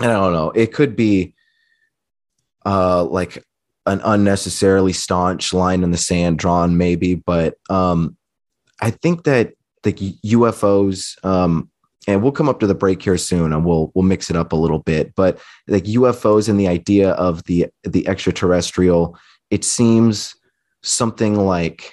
[0.00, 1.34] and I don't know, it could be
[2.66, 3.42] uh like
[3.86, 8.16] an unnecessarily staunch line in the sand drawn, maybe, but um
[8.80, 11.70] I think that the UFOs um
[12.06, 14.52] and we'll come up to the break here soon and we'll we'll mix it up
[14.52, 19.18] a little bit but like ufos and the idea of the the extraterrestrial
[19.50, 20.34] it seems
[20.82, 21.92] something like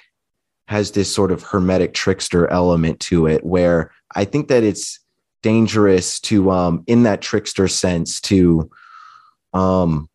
[0.66, 5.00] has this sort of hermetic trickster element to it where i think that it's
[5.42, 8.70] dangerous to um in that trickster sense to
[9.54, 10.08] um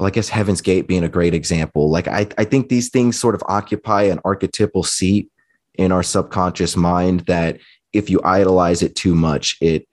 [0.00, 1.90] well, I guess Heaven's Gate being a great example.
[1.90, 5.30] Like I, I think these things sort of occupy an archetypal seat
[5.74, 7.58] in our subconscious mind that
[7.92, 9.86] if you idolize it too much, it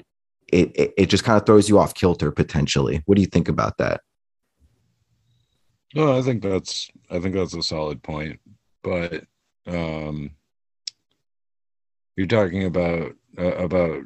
[0.48, 3.02] it it just kind of throws you off kilter potentially.
[3.06, 4.00] What do you think about that?
[5.94, 8.40] No, I think that's I think that's a solid point.
[8.84, 9.26] But
[9.66, 10.32] um
[12.16, 14.04] you're talking about uh, about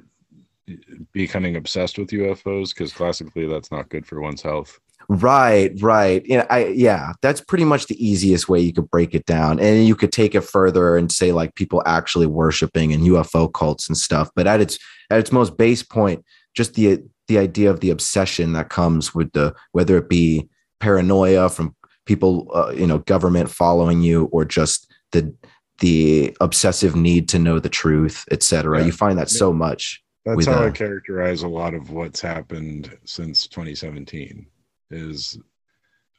[1.12, 4.80] becoming obsessed with UFOs because classically that's not good for one's health.
[5.08, 6.24] Right, right.
[6.26, 9.60] Yeah, I yeah, that's pretty much the easiest way you could break it down.
[9.60, 13.90] And you could take it further and say like people actually worshiping and UFO cults
[13.90, 14.30] and stuff.
[14.36, 16.24] But at its at its most base point,
[16.56, 21.50] just the the idea of the obsession that comes with the whether it be paranoia
[21.50, 25.34] from people uh, you know government following you or just the
[25.80, 28.86] the obsessive need to know the truth etc yeah.
[28.86, 32.22] you find that so much that's with, how uh, i characterize a lot of what's
[32.22, 34.46] happened since 2017
[34.92, 35.38] is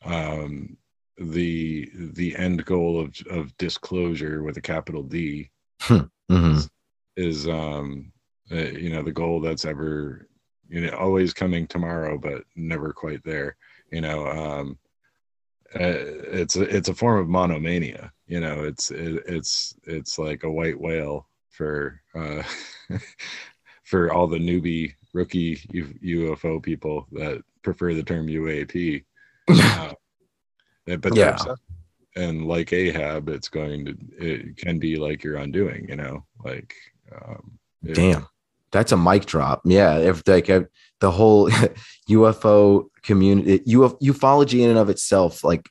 [0.05, 0.77] um,
[1.19, 5.51] the the end goal of of disclosure with a capital D
[5.83, 6.57] mm-hmm.
[6.57, 6.71] is,
[7.17, 8.13] is um
[8.51, 10.29] uh, you know the goal that's ever
[10.69, 13.57] you know always coming tomorrow but never quite there
[13.91, 14.79] you know um
[15.75, 20.45] uh, it's a, it's a form of monomania you know it's it, it's it's like
[20.45, 22.43] a white whale for uh
[23.93, 25.57] for all the newbie rookie
[26.03, 29.05] ufo people that prefer the term uap
[29.51, 29.93] uh,
[31.05, 31.37] but Yeah.
[32.17, 36.75] and like ahab it's going to it can be like your undoing you know like
[37.15, 38.27] um it- Damn,
[38.71, 39.61] that's a mic drop.
[39.67, 40.63] Yeah, if like uh,
[41.01, 41.51] the whole
[42.11, 45.69] UFO community, UF, ufology in and of itself, like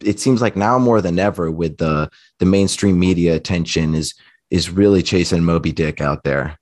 [0.00, 4.14] it seems like now more than ever, with the the mainstream media attention is
[4.50, 6.58] is really chasing Moby Dick out there.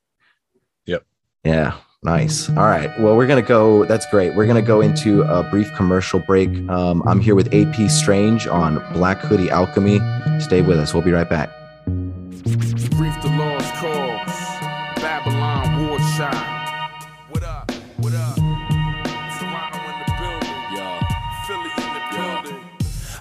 [1.44, 1.54] Yep.
[1.54, 1.74] Yeah.
[2.02, 2.48] Nice.
[2.48, 2.90] All right.
[2.98, 3.84] Well, we're gonna go.
[3.84, 4.34] That's great.
[4.34, 6.48] We're gonna go into a brief commercial break.
[6.70, 10.00] Um, I'm here with AP Strange on Black Hoodie Alchemy.
[10.40, 10.94] Stay with us.
[10.94, 11.50] We'll be right back.
[11.84, 14.40] Brief the lost cause.
[15.02, 17.04] Babylon war child.
[17.28, 17.70] What up?
[17.98, 18.36] What up?
[18.36, 20.56] Toronto in the building.
[20.72, 21.00] Yeah.
[21.46, 22.70] Philly in the building.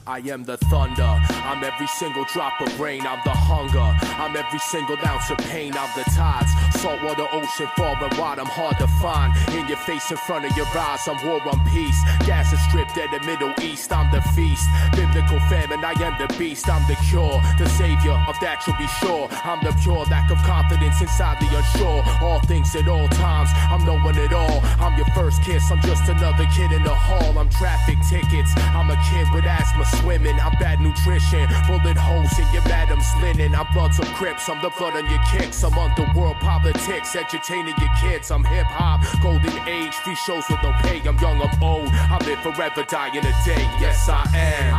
[0.07, 1.19] I am the thunder.
[1.49, 3.07] I'm every single drop of rain.
[3.07, 3.89] I'm the hunger.
[4.21, 5.73] I'm every single ounce of pain.
[5.73, 6.53] I'm the tides.
[6.77, 8.37] Saltwater ocean far and wide.
[8.37, 9.33] I'm hard to find.
[9.57, 11.07] In your face, in front of your eyes.
[11.07, 11.97] I'm war on peace.
[12.29, 13.91] Gas is stripped in the Middle East.
[13.91, 14.69] I'm the feast.
[14.93, 15.83] Biblical famine.
[15.83, 16.69] I am the beast.
[16.69, 17.41] I'm the cure.
[17.57, 19.25] The savior of that you'll be sure.
[19.41, 22.05] I'm the pure lack of confidence inside the unsure.
[22.21, 23.49] All things at all times.
[23.73, 24.61] I'm no one at all.
[24.77, 25.65] I'm your first kiss.
[25.71, 27.33] I'm just another kid in the hall.
[27.39, 28.53] I'm traffic tickets.
[28.77, 30.37] I'm a kid with asthma swimming.
[30.39, 31.38] I'm bad nutrition.
[31.67, 33.55] Bullet holes in your madam's linen.
[33.55, 34.49] I'm bloods of crips.
[34.49, 35.63] I'm the blood on your kicks.
[35.63, 37.15] I'm underworld politics.
[37.15, 38.31] Entertaining your kids.
[38.31, 39.01] I'm hip hop.
[39.21, 39.93] Golden age.
[40.03, 40.99] Free shows with no pay.
[41.07, 41.41] I'm young.
[41.41, 41.89] I'm old.
[41.89, 42.83] I live forever.
[42.83, 43.63] Die in a day.
[43.79, 44.73] Yes, I am.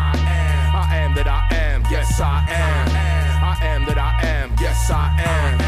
[0.74, 1.82] I am that I am.
[1.90, 3.20] Yes, I am.
[3.42, 4.54] I am that I am.
[4.60, 5.60] Yes, I am.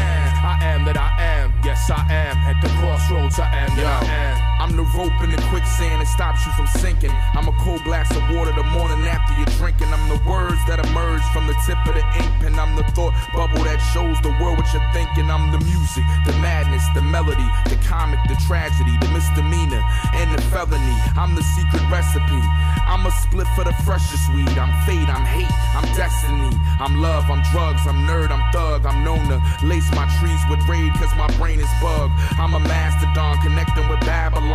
[0.43, 1.53] I am that I am.
[1.63, 2.37] Yes, I am.
[2.37, 4.52] At the crossroads, I am that I am.
[4.63, 7.11] I'm the rope in the quicksand that stops you from sinking.
[7.35, 9.91] I'm a cold glass of water the morning after you're drinking.
[9.91, 12.55] I'm the words that emerge from the tip of the ink pen.
[12.55, 15.27] I'm the thought bubble that shows the world what you're thinking.
[15.27, 19.83] I'm the music, the madness, the melody, the comic, the tragedy, the misdemeanor,
[20.15, 20.95] and the felony.
[21.19, 22.39] I'm the secret recipe.
[22.87, 24.55] I'm a split for the freshest weed.
[24.55, 26.55] I'm fate, I'm hate, I'm destiny.
[26.79, 28.87] I'm love, I'm drugs, I'm nerd, I'm thug.
[28.87, 32.15] I'm known to lace my trees with raid cause my brain is bugged.
[32.39, 34.52] I'm a mastodon connecting with Babylon.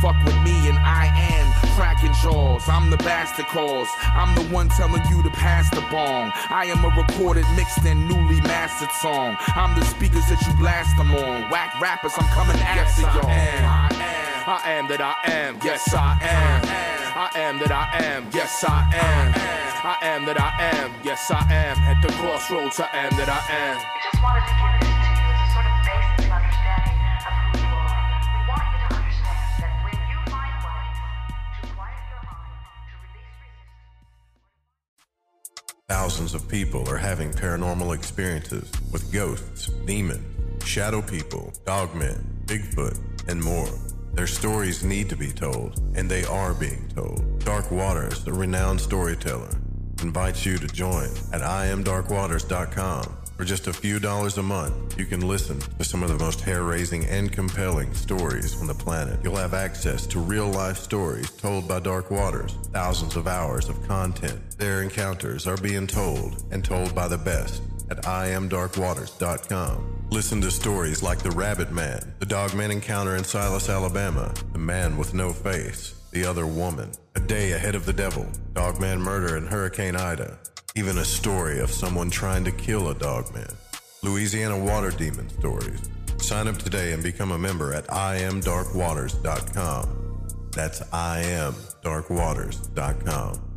[0.00, 2.68] Fuck with me and I am cracking jaws.
[2.68, 3.88] I'm the bastard cause.
[4.14, 6.32] I'm the one telling you to pass the bong.
[6.50, 9.36] I am a recorded, mixed and newly mastered song.
[9.56, 11.50] I'm the speakers that you blast them on.
[11.50, 13.30] Whack rappers, I'm coming after y'all.
[14.44, 15.58] I am that I am.
[15.62, 16.62] Yes, I am.
[17.14, 18.26] I am that I am.
[18.32, 19.34] Yes, I am.
[19.84, 20.92] I am that I am.
[21.04, 21.78] Yes, I am.
[21.78, 24.91] At the crossroads, I am that I am.
[35.92, 43.38] Thousands of people are having paranormal experiences with ghosts, demons, shadow people, dogmen, Bigfoot, and
[43.42, 43.68] more.
[44.14, 47.44] Their stories need to be told, and they are being told.
[47.44, 49.50] Dark Waters, a renowned storyteller,
[50.00, 53.21] invites you to join at iamdarkwaters.com.
[53.42, 56.42] For just a few dollars a month, you can listen to some of the most
[56.42, 59.18] hair raising and compelling stories on the planet.
[59.24, 63.82] You'll have access to real life stories told by Dark Waters, thousands of hours of
[63.88, 64.56] content.
[64.58, 70.06] Their encounters are being told and told by the best at iamdarkwaters.com.
[70.10, 74.96] Listen to stories like The Rabbit Man, the Dogman encounter in Silas, Alabama, The Man
[74.96, 79.46] with No Face, The Other Woman, A Day Ahead of the Devil, Dogman Murder in
[79.46, 80.38] Hurricane Ida,
[80.74, 83.48] even a story of someone trying to kill a dogman.
[84.02, 85.88] Louisiana Water Demon Stories.
[86.18, 90.50] Sign up today and become a member at iamdarkwaters.com.
[90.50, 93.48] That's iamdarkwaters.com.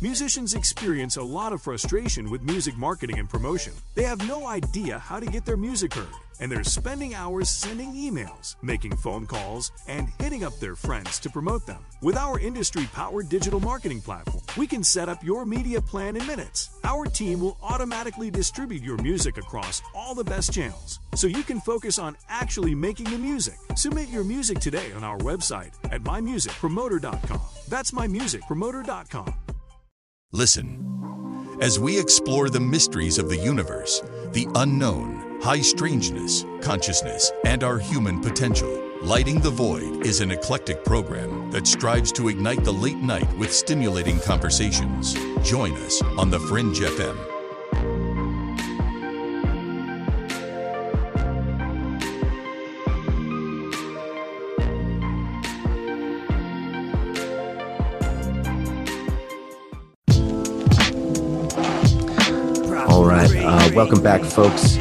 [0.00, 3.72] Musicians experience a lot of frustration with music marketing and promotion.
[3.96, 6.06] They have no idea how to get their music heard,
[6.40, 11.30] and they're spending hours sending emails, making phone calls, and hitting up their friends to
[11.30, 11.84] promote them.
[12.02, 16.26] With our industry powered digital marketing platform, we can set up your media plan in
[16.26, 16.70] minutes.
[16.82, 21.60] Our team will automatically distribute your music across all the best channels, so you can
[21.60, 23.58] focus on actually making the music.
[23.76, 27.40] Submit your music today on our website at mymusicpromoter.com.
[27.68, 29.34] That's mymusicpromoter.com.
[30.32, 31.00] Listen.
[31.60, 34.00] As we explore the mysteries of the universe,
[34.32, 40.84] the unknown, high strangeness, consciousness, and our human potential, Lighting the Void is an eclectic
[40.84, 45.14] program that strives to ignite the late night with stimulating conversations.
[45.42, 47.16] Join us on The Fringe FM.
[62.90, 64.76] All right, uh, welcome back, folks.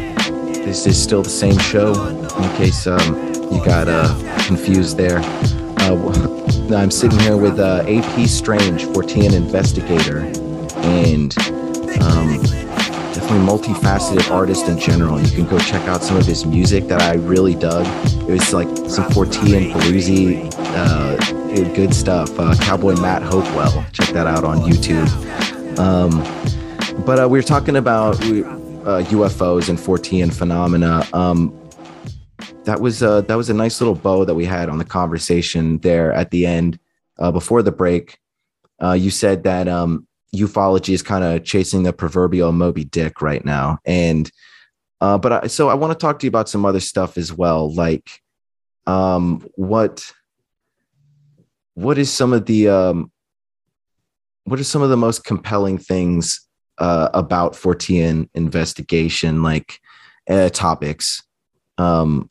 [0.65, 1.93] This is still the same show.
[2.07, 3.15] In case um,
[3.51, 4.07] you got uh,
[4.45, 10.19] confused there, uh, I'm sitting here with uh, AP Strange, Fortean investigator,
[10.85, 11.35] and
[12.03, 12.41] um,
[13.13, 15.19] definitely multifaceted artist in general.
[15.19, 17.87] You can go check out some of his music that I really dug.
[18.29, 22.37] It was like some Fortean bluesy, uh, good stuff.
[22.39, 25.09] Uh, Cowboy Matt Hopewell, check that out on YouTube.
[25.79, 26.23] Um,
[27.05, 28.43] but uh, we were talking about we,
[28.89, 31.05] uh, UFOs and Fortean phenomena.
[31.13, 31.55] Um,
[32.63, 35.77] that was uh, that was a nice little bow that we had on the conversation
[35.79, 36.79] there at the end
[37.19, 38.17] uh, before the break.
[38.81, 43.45] Uh, you said that um, ufology is kind of chasing the proverbial Moby Dick right
[43.45, 44.31] now, and
[45.01, 47.31] uh, but I, so I want to talk to you about some other stuff as
[47.31, 48.21] well, like
[48.87, 50.11] um, what
[51.75, 53.11] what is some of the um,
[54.45, 56.48] what are some of the most compelling things
[56.79, 59.79] uh, about Fortean investigation, like
[60.29, 61.23] uh, topics,
[61.77, 62.29] um,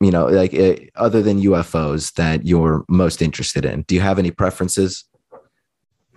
[0.00, 3.82] you know, like uh, other than UFOs that you're most interested in?
[3.82, 5.04] Do you have any preferences?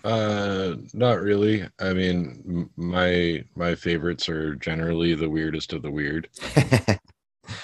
[0.03, 1.67] Uh, not really.
[1.79, 6.27] I mean, m- my my favorites are generally the weirdest of the weird.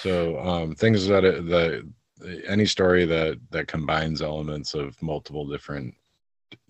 [0.02, 1.84] So, um, things that it, that
[2.48, 5.94] any story that that combines elements of multiple different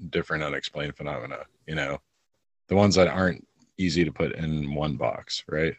[0.10, 1.40] different unexplained phenomena.
[1.68, 1.98] You know,
[2.68, 3.46] the ones that aren't
[3.78, 5.76] easy to put in one box, right?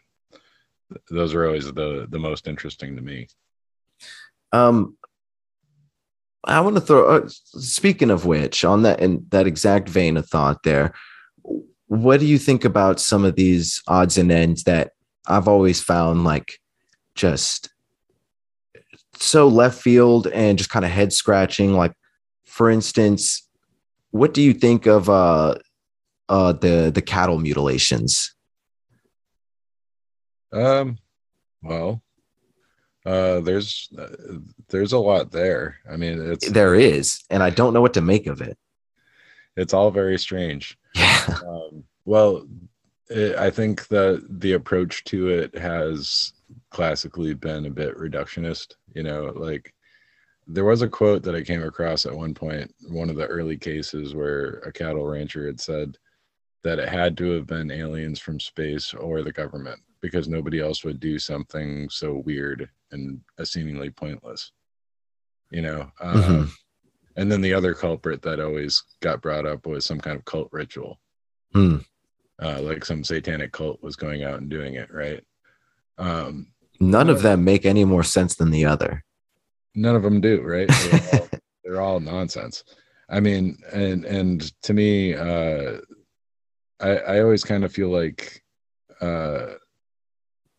[1.09, 3.27] Those are always the the most interesting to me.
[4.51, 4.97] um,
[6.43, 7.17] I want to throw.
[7.17, 10.93] Uh, speaking of which, on that in that exact vein of thought, there,
[11.87, 14.91] what do you think about some of these odds and ends that
[15.27, 16.59] I've always found like
[17.13, 17.69] just
[19.15, 21.73] so left field and just kind of head scratching?
[21.73, 21.93] Like,
[22.45, 23.47] for instance,
[24.11, 25.55] what do you think of uh,
[26.29, 28.33] uh, the the cattle mutilations?
[30.51, 30.97] Um,
[31.61, 32.01] well,
[33.05, 34.07] uh, there's uh,
[34.69, 35.77] there's a lot there.
[35.91, 38.57] I mean, it's There is, and I don't know what to make of it.
[39.55, 40.77] it's all very strange.
[40.95, 41.25] Yeah.
[41.47, 42.47] Um, well,
[43.09, 46.33] it, I think that the approach to it has
[46.71, 48.73] classically been a bit reductionist.
[48.95, 49.73] You know, like
[50.47, 53.57] there was a quote that I came across at one point, one of the early
[53.57, 55.97] cases where a cattle rancher had said
[56.63, 60.83] that it had to have been aliens from space or the government because nobody else
[60.83, 64.51] would do something so weird and uh, seemingly pointless.
[65.51, 66.49] You know, um, Mhm.
[67.15, 70.49] and then the other culprit that always got brought up was some kind of cult
[70.51, 70.99] ritual
[71.53, 71.77] Hmm.
[72.41, 75.23] uh, like some satanic cult was going out and doing it, right?
[75.97, 79.03] Um, None of them make any more sense than the other.
[79.75, 80.67] none of them do, right?
[80.67, 81.29] They're all,
[81.63, 82.63] they're all nonsense.
[83.09, 85.79] I mean, and and to me, uh,
[86.79, 88.43] I I always kind of feel like
[89.01, 89.53] uh,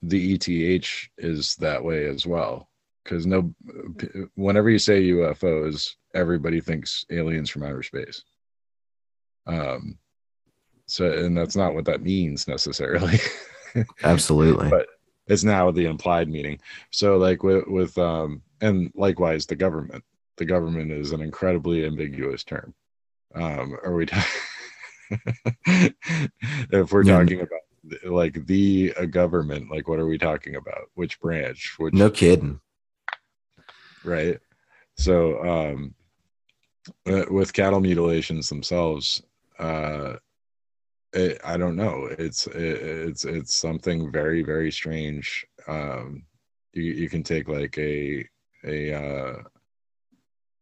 [0.03, 2.69] the ETH is that way as well,
[3.05, 3.55] because no,
[4.35, 8.23] whenever you say UFOs, everybody thinks aliens from outer space.
[9.47, 9.99] Um,
[10.87, 13.19] so and that's not what that means necessarily.
[14.05, 14.71] Absolutely.
[14.71, 14.89] But-
[15.31, 16.59] it's now the implied meaning
[16.91, 20.03] so like with with um and likewise the government
[20.39, 22.75] the government is an incredibly ambiguous term
[23.37, 24.27] um are we ta-
[25.67, 27.19] if we're Yeah.
[27.19, 27.61] talking about
[28.05, 30.91] like the uh, government like what are we talking about?
[30.95, 31.75] Which branch?
[31.79, 32.61] Which no kidding.
[34.05, 34.39] right?
[34.97, 35.95] So um
[37.07, 39.23] uh, with cattle mutilations themselves
[39.59, 40.17] uh
[41.13, 42.07] it, i don't know.
[42.19, 42.55] It's it,
[43.09, 45.47] it's it's something very very strange.
[45.67, 46.25] Um
[46.73, 48.29] you, you can take like a
[48.65, 49.43] a uh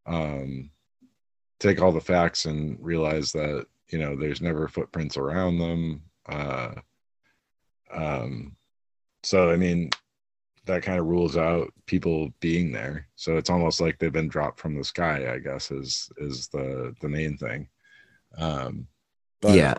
[0.07, 0.71] um
[1.61, 6.03] take all the facts and realize that you know there's never footprints around them.
[6.29, 6.75] Uh
[7.91, 8.55] um
[9.23, 9.89] so i mean
[10.67, 13.09] that kind of rules out people being there.
[13.17, 16.95] So it's almost like they've been dropped from the sky i guess is is the
[17.01, 17.69] the main thing.
[18.37, 18.87] Um
[19.41, 19.79] but yeah.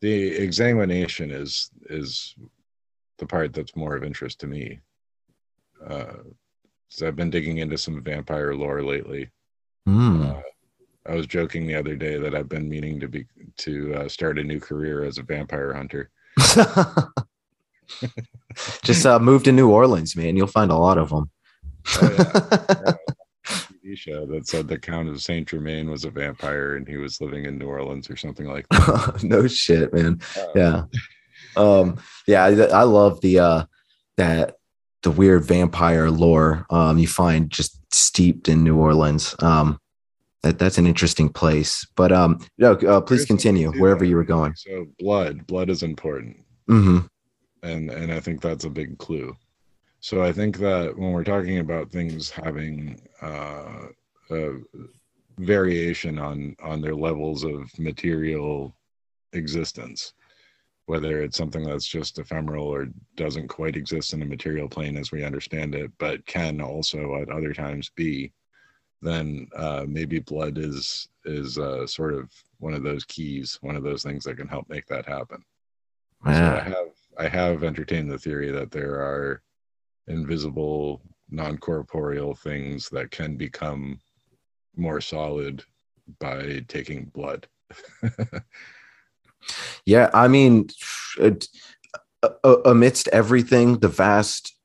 [0.00, 2.36] the examination is is
[3.18, 4.78] the part that's more of interest to me.
[5.84, 6.22] Uh
[6.88, 9.30] so i've been digging into some vampire lore lately.
[9.86, 10.22] Hmm.
[10.22, 10.42] uh,
[11.06, 13.24] i was joking the other day that i've been meaning to be
[13.56, 16.10] to uh, start a new career as a vampire hunter
[18.82, 20.36] Just uh, move to New Orleans, man.
[20.36, 21.30] You'll find a lot of them.
[22.00, 22.92] Oh, yeah.
[23.84, 27.20] TV show that said the Count of Saint Germain was a vampire and he was
[27.20, 29.20] living in New Orleans or something like that.
[29.24, 30.20] no shit, man.
[30.36, 30.84] Uh, Yeah.
[31.56, 33.64] Um, yeah, I, I love the uh
[34.16, 34.56] that
[35.02, 39.34] the weird vampire lore um you find just steeped in New Orleans.
[39.40, 39.78] Um
[40.42, 41.86] that, that's an interesting place.
[41.96, 44.54] But um no, uh, please continue wherever you were going.
[44.56, 46.36] So blood, blood is important.
[46.66, 47.00] hmm
[47.62, 49.36] and and I think that's a big clue.
[50.00, 53.86] So I think that when we're talking about things having uh,
[54.30, 54.54] a
[55.38, 58.74] variation on on their levels of material
[59.32, 60.12] existence,
[60.86, 65.12] whether it's something that's just ephemeral or doesn't quite exist in a material plane as
[65.12, 68.32] we understand it, but can also at other times be,
[69.02, 73.82] then uh, maybe blood is is uh, sort of one of those keys, one of
[73.82, 75.42] those things that can help make that happen.
[76.24, 79.42] So I have I have entertained the theory that there are
[80.06, 84.00] invisible, non-corporeal things that can become
[84.76, 85.64] more solid
[86.18, 87.46] by taking blood.
[89.84, 90.68] Yeah, I mean,
[92.64, 94.56] amidst everything, the vast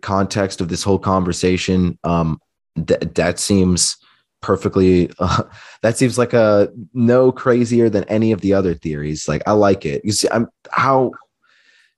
[0.00, 2.40] context of this whole conversation, um,
[2.76, 3.96] that that seems
[4.40, 5.10] perfectly.
[5.18, 5.42] Uh,
[5.82, 9.28] that seems like a no crazier than any of the other theories.
[9.28, 10.04] Like I like it.
[10.04, 11.12] You see, I'm how.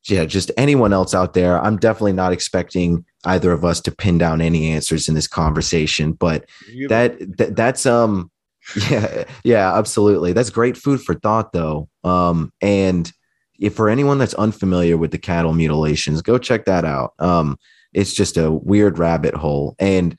[0.07, 1.59] Yeah, just anyone else out there.
[1.59, 6.13] I'm definitely not expecting either of us to pin down any answers in this conversation,
[6.13, 6.47] but
[6.89, 8.31] that, that that's um
[8.91, 13.13] yeah yeah absolutely that's great food for thought though um and
[13.59, 17.59] if for anyone that's unfamiliar with the cattle mutilations go check that out um
[17.93, 20.17] it's just a weird rabbit hole and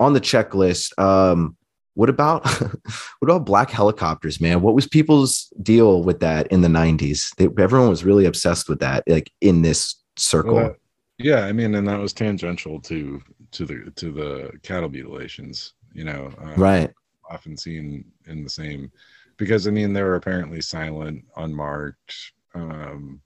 [0.00, 1.56] on the checklist um
[1.94, 2.44] what about
[3.20, 7.48] what about black helicopters man what was people's deal with that in the 90s they,
[7.62, 10.76] everyone was really obsessed with that like in this circle Well, that-
[11.22, 13.20] yeah, I mean, and that was tangential to
[13.50, 15.74] to the to the cattle mutilations.
[15.92, 16.90] You know, um, right
[17.30, 18.90] often seen in the same
[19.36, 22.14] because I mean they were apparently silent, unmarked,
[22.54, 23.20] um,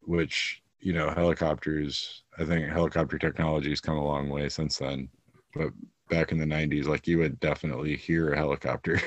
[0.00, 2.22] which you know helicopters.
[2.38, 5.10] I think helicopter technology has come a long way since then,
[5.56, 5.72] but
[6.08, 9.00] back in the '90s, like you would definitely hear a helicopter.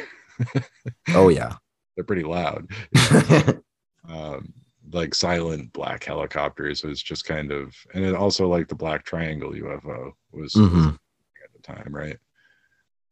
[1.10, 1.56] oh yeah
[1.96, 2.70] They're pretty loud.
[4.10, 4.54] um,
[4.92, 9.52] like silent black helicopters was just kind of, and it also like the black triangle
[9.52, 10.94] UFO was, was Mhm.
[10.94, 12.18] at the time, right?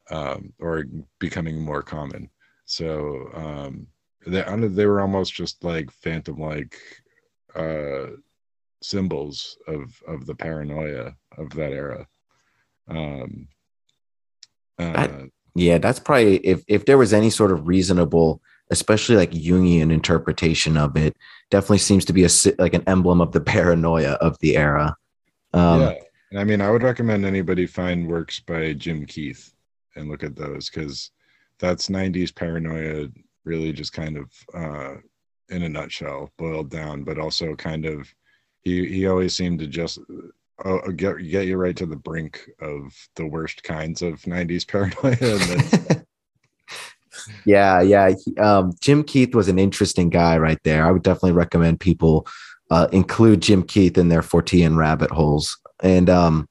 [0.09, 0.85] Um, or
[1.19, 2.29] becoming more common.
[2.65, 3.87] So um,
[4.25, 6.77] they they were almost just like phantom like
[7.55, 8.07] uh,
[8.81, 12.07] symbols of of the paranoia of that era.
[12.87, 13.47] Um,
[14.79, 19.31] uh, That- Yeah, that's probably if if there was any sort of reasonable, especially like
[19.31, 21.15] Jungian interpretation of it,
[21.49, 22.29] definitely seems to be a
[22.59, 24.95] like an emblem of the paranoia of the era.
[25.53, 25.93] Um, yeah,
[26.31, 29.51] and I mean, I would recommend anybody find works by Jim Keith
[29.95, 31.09] and look at those because
[31.57, 33.07] that's '90s paranoia,
[33.43, 34.97] really just kind of uh,
[35.49, 38.07] in a nutshell, boiled down, but also kind of
[38.61, 39.97] he he always seemed to just
[40.63, 46.03] uh, get get you right to the brink of the worst kinds of '90s paranoia,
[47.45, 48.13] yeah, yeah.
[48.39, 50.85] um, Jim Keith was an interesting guy right there.
[50.85, 52.27] I would definitely recommend people
[52.69, 55.57] uh, include Jim Keith in their Fortean rabbit holes.
[55.81, 56.49] And um,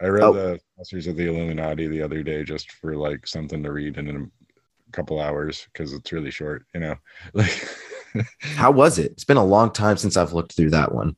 [0.00, 0.32] I read Oh.
[0.32, 4.08] the Saucers of the Illuminati the other day just for like something to read in
[4.16, 6.96] a couple hours because it's really short, you know.
[7.32, 7.68] Like,
[8.40, 9.12] how was it?
[9.12, 11.16] It's been a long time since I've looked through that one.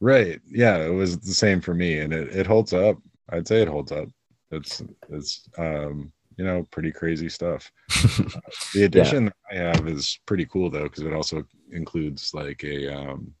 [0.00, 0.40] Right?
[0.48, 2.98] Yeah, it was the same for me, and it it holds up.
[3.30, 4.08] I'd say it holds up.
[4.50, 7.70] It's it's um you know pretty crazy stuff.
[8.74, 13.34] The edition I have is pretty cool though because it also includes like a um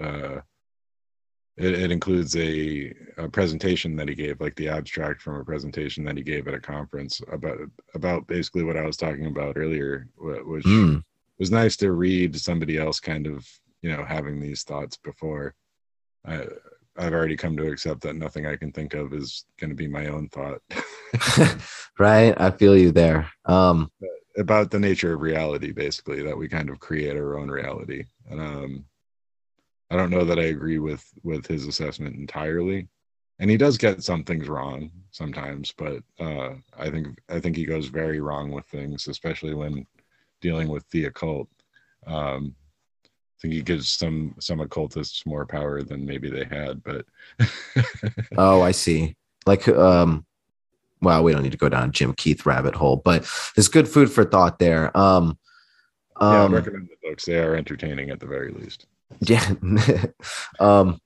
[0.00, 0.40] uh
[1.58, 6.02] it, it includes a, a presentation that he gave like the abstract from a presentation
[6.04, 7.58] that he gave at a conference about
[7.94, 11.02] about basically what i was talking about earlier wh- which Mm,
[11.38, 13.46] was nice to read somebody else kind of
[13.82, 15.54] you know having these thoughts before
[16.26, 16.46] i
[16.98, 19.88] i've already come to accept that nothing i can think of is going to be
[19.88, 20.60] my own thought
[21.98, 22.34] right.
[22.40, 23.30] I feel you there.
[23.44, 23.90] Um,
[24.38, 28.40] about the nature of reality basically that we kind of create our own reality and
[28.40, 28.84] um
[29.90, 32.88] i don't know that i agree with with his assessment entirely
[33.38, 37.66] and he does get some things wrong sometimes but uh i think i think he
[37.66, 39.86] goes very wrong with things especially when
[40.40, 41.48] dealing with the occult
[42.06, 42.54] um
[43.42, 47.04] think he gives some some occultists more power than maybe they had but
[48.38, 49.16] Oh, I see.
[49.44, 50.24] Like, um,
[51.00, 54.10] well, we don't need to go down Jim Keith rabbit hole, but there's good food
[54.10, 54.96] for thought there.
[54.96, 55.38] Um,
[56.20, 58.86] yeah i um, recommend the books they are entertaining at the very least
[59.20, 59.54] yeah.
[60.60, 61.00] um,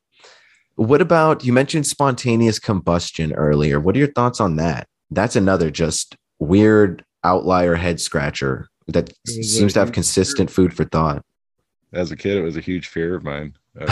[0.75, 3.81] what about you mentioned spontaneous combustion earlier?
[3.81, 4.87] What are your thoughts on that?
[5.11, 10.85] that's another just weird outlier head scratcher that It seems to have consistent food for
[10.85, 11.23] thought.
[11.97, 13.55] As a kid, it was a huge fear of mine.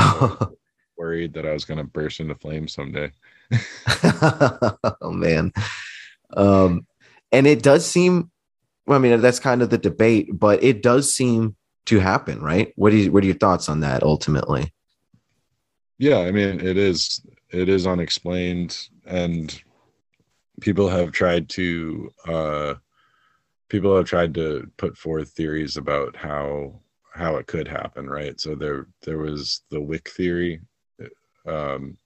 [0.96, 3.11] Worried that I was going to burst into flames someday.
[4.02, 5.52] oh man.
[6.36, 6.86] Um,
[7.32, 8.30] and it does seem
[8.86, 12.72] well, I mean, that's kind of the debate, but it does seem to happen, right?
[12.76, 14.72] What do you what are your thoughts on that ultimately?
[15.98, 19.62] Yeah, I mean, it is it is unexplained, and
[20.61, 22.74] people have tried to uh,
[23.68, 26.80] people have tried to put forth theories about how
[27.14, 28.38] how it could happen, right?
[28.40, 30.60] So there there was the Wick theory,
[31.46, 31.96] um,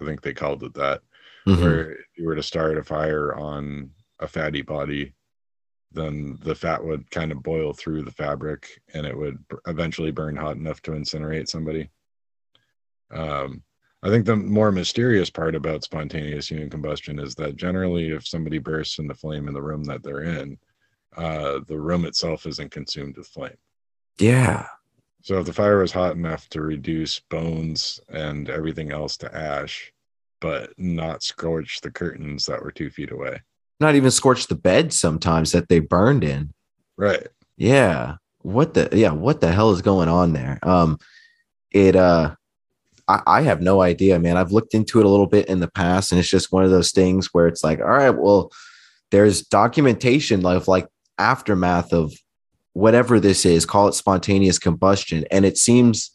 [0.00, 1.02] I think they called it that,
[1.46, 1.60] Mhm.
[1.60, 5.14] where if you were to start a fire on a fatty body,
[5.92, 10.36] then the fat would kind of boil through the fabric and it would eventually burn
[10.36, 11.88] hot enough to incinerate somebody.
[13.10, 13.62] Um,
[14.02, 18.58] I think the more mysterious part about spontaneous human combustion is that generally, if somebody
[18.58, 20.58] bursts into flame in the room that they're in,
[21.16, 23.56] uh, the room itself isn't consumed with flame.
[24.18, 24.66] Yeah.
[25.22, 29.92] So if the fire was hot enough to reduce bones and everything else to ash,
[30.40, 33.40] but not scorch the curtains that were two feet away.
[33.80, 36.52] Not even scorch the bed sometimes that they burned in.
[36.96, 37.26] Right.
[37.56, 38.16] Yeah.
[38.42, 40.58] What the yeah, what the hell is going on there?
[40.62, 40.98] Um
[41.70, 42.34] it uh
[43.08, 44.36] I, I have no idea, man.
[44.36, 46.70] I've looked into it a little bit in the past, and it's just one of
[46.70, 48.50] those things where it's like, all right, well,
[49.10, 50.88] there's documentation of like
[51.18, 52.12] aftermath of
[52.74, 56.10] whatever this is, call it spontaneous combustion, and it seems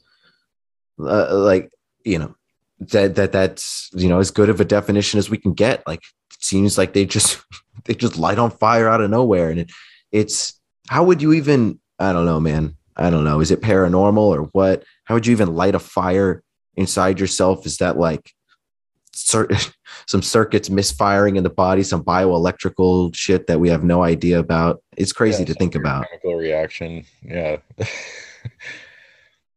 [1.00, 1.72] uh, like
[2.06, 2.36] you know
[2.80, 5.86] that that that's you know as good of a definition as we can get.
[5.88, 7.42] Like it seems like they just
[7.86, 9.72] they just light on fire out of nowhere, and it,
[10.12, 11.80] it's how would you even?
[11.98, 12.76] I don't know, man.
[12.96, 13.40] I don't know.
[13.40, 14.84] Is it paranormal or what?
[15.06, 16.44] How would you even light a fire
[16.76, 17.66] inside yourself?
[17.66, 18.34] Is that like
[19.14, 24.82] some circuits misfiring in the body, some bioelectrical shit that we have no idea about?
[24.98, 26.08] It's crazy Yeah, to think about.
[26.10, 27.06] Chemical reaction.
[27.24, 27.58] Yeah.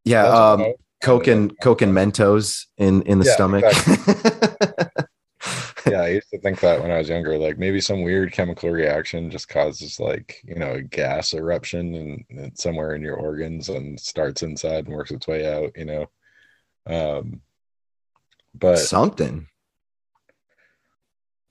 [0.05, 3.65] Yeah, um, Coke and Coke and Mentos in in the Yeah, stomach.
[5.87, 8.71] yeah, I used to think that when I was younger, like maybe some weird chemical
[8.71, 13.69] reaction just causes like, you know, a gas eruption and, and somewhere in your organs
[13.69, 16.07] and starts inside and works its way out, you know.
[16.87, 17.41] Um
[18.55, 19.47] but Something.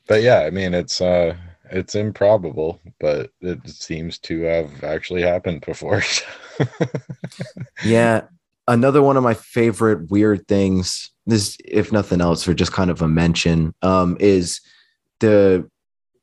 [0.07, 1.35] but yeah, I mean it's uh
[1.69, 6.03] it's improbable, but it seems to have actually happened before.
[7.83, 8.23] Yeah.
[8.67, 13.01] Another one of my favorite weird things, this if nothing else, for just kind of
[13.01, 14.61] a mention, um, is
[15.19, 15.67] the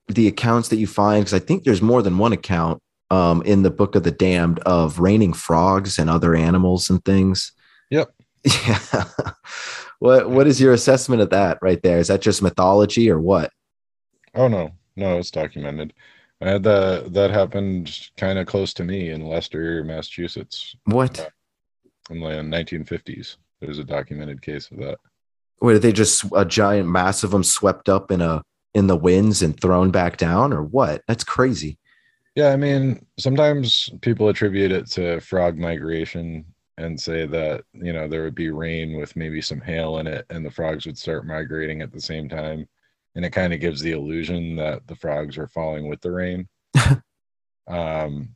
[0.07, 3.63] the accounts that you find, because I think there's more than one account um in
[3.63, 7.53] the book of the damned of raining frogs and other animals and things.
[7.91, 8.11] Yep.
[8.67, 8.79] Yeah.
[9.99, 11.99] what what is your assessment of that right there?
[11.99, 13.51] Is that just mythology or what?
[14.35, 15.93] Oh no, no, it's documented.
[16.41, 21.19] Uh, I had that that happened kind of close to me in Leicester, Massachusetts, What?
[21.21, 21.29] Uh,
[22.11, 23.37] in the 1950s.
[23.61, 24.99] There's a documented case of that.
[25.59, 28.43] Where did they just a giant mass of them swept up in a
[28.75, 31.03] in the winds and thrown back down or what?
[31.09, 31.79] That's crazy.
[32.37, 36.45] Yeah, I mean, sometimes people attribute it to frog migration
[36.79, 40.25] and say that, you know, there would be rain with maybe some hail in it
[40.31, 42.69] and the frogs would start migrating at the same time.
[43.15, 46.49] And it kind of gives the illusion that the frogs are falling with the rain.
[47.69, 48.31] um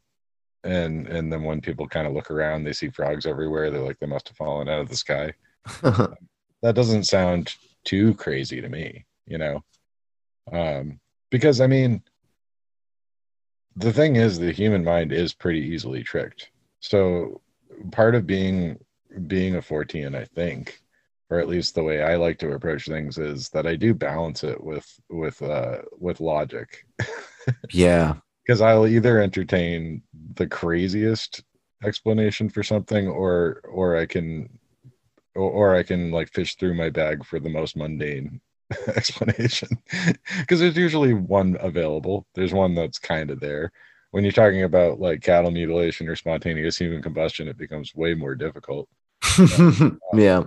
[0.64, 3.70] and and then when people kind of look around, they see frogs everywhere.
[3.70, 5.32] They're like they must have fallen out of the sky.
[5.82, 9.64] that doesn't sound too crazy to me, you know.
[10.53, 12.03] Um, because I mean,
[13.76, 16.51] the thing is, the human mind is pretty easily tricked.
[16.80, 17.40] So
[17.90, 18.78] part of being
[19.26, 20.80] being a Fortean, I think,
[21.30, 24.44] or at least the way I like to approach things is that I do balance
[24.44, 26.86] it with with uh with logic.
[27.70, 28.14] yeah.
[28.44, 30.02] Because I'll either entertain
[30.34, 31.44] the craziest
[31.84, 34.58] explanation for something or or I can
[35.34, 38.40] or, or I can like fish through my bag for the most mundane
[38.88, 39.68] explanation
[40.38, 43.72] because there's usually one available there's one that's kind of there
[44.12, 48.34] when you're talking about like cattle mutilation or spontaneous human combustion it becomes way more
[48.34, 48.88] difficult
[50.14, 50.44] yeah.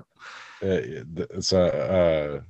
[0.64, 0.82] Uh,
[1.18, 2.42] it's uh, uh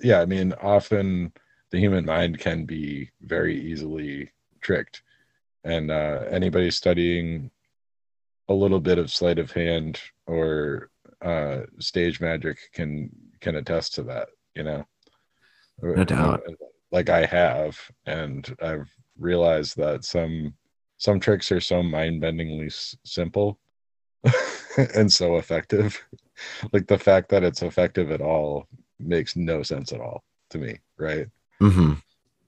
[0.00, 1.30] yeah i mean often
[1.70, 4.30] the human mind can be very easily
[4.60, 5.02] tricked
[5.64, 7.50] and uh anybody studying
[8.48, 10.90] a little bit of sleight of hand or
[11.22, 14.84] uh stage magic can can attest to that you know
[15.82, 16.42] No doubt.
[16.92, 18.88] like i have and i've
[19.18, 20.54] realized that some
[20.98, 23.58] some tricks are so mind-bendingly s- simple
[24.94, 26.02] and so effective
[26.72, 28.66] like the fact that it's effective at all
[28.98, 31.28] makes no sense at all to me right
[31.60, 31.94] hmm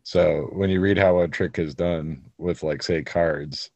[0.05, 3.71] So when you read how a trick is done with like say cards,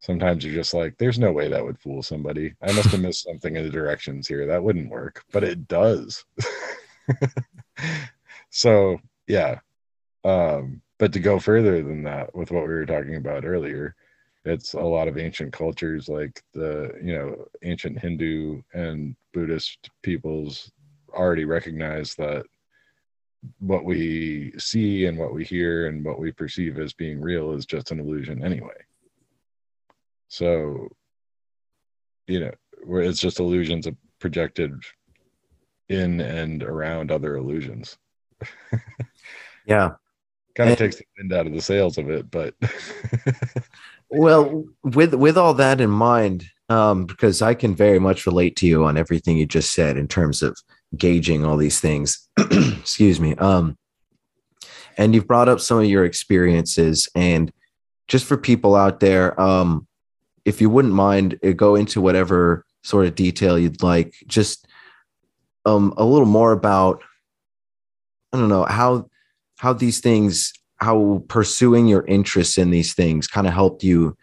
[0.00, 2.54] sometimes you're just like, there's no way that would fool somebody.
[2.60, 4.46] I must have missed something in the directions here.
[4.46, 6.24] That wouldn't work, but it does.
[8.50, 9.60] so yeah.
[10.24, 13.94] Um, but to go further than that with what we were talking about earlier,
[14.46, 20.70] it's a lot of ancient cultures like the you know ancient hindu and buddhist peoples
[21.12, 22.44] already recognize that
[23.58, 27.66] what we see and what we hear and what we perceive as being real is
[27.66, 28.76] just an illusion anyway
[30.28, 30.88] so
[32.28, 32.52] you know
[33.00, 33.88] it's just illusions
[34.20, 34.72] projected
[35.88, 37.98] in and around other illusions
[39.66, 39.90] Yeah.
[40.56, 42.54] Kind of takes the wind out of the sails of it but
[44.08, 48.66] Well, with with all that in mind, um, because I can very much relate to
[48.66, 50.56] you on everything you just said in terms of
[50.96, 52.28] gauging all these things.
[52.38, 53.34] Excuse me.
[53.36, 53.76] Um,
[54.96, 57.52] and you've brought up some of your experiences, and
[58.06, 59.86] just for people out there, um,
[60.44, 64.14] if you wouldn't mind, uh, go into whatever sort of detail you'd like.
[64.28, 64.68] Just
[65.64, 67.02] um, a little more about
[68.32, 69.08] I don't know how
[69.58, 74.16] how these things how pursuing your interests in these things kind of helped you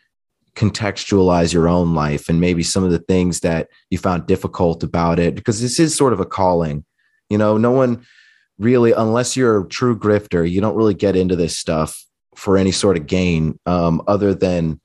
[0.55, 5.17] contextualize your own life and maybe some of the things that you found difficult about
[5.17, 6.85] it because this is sort of a calling
[7.29, 7.57] you know?
[7.57, 8.05] No one
[8.59, 12.05] really unless you're a true grifter you don't really get into this stuff
[12.35, 14.79] for any sort of gain um, other than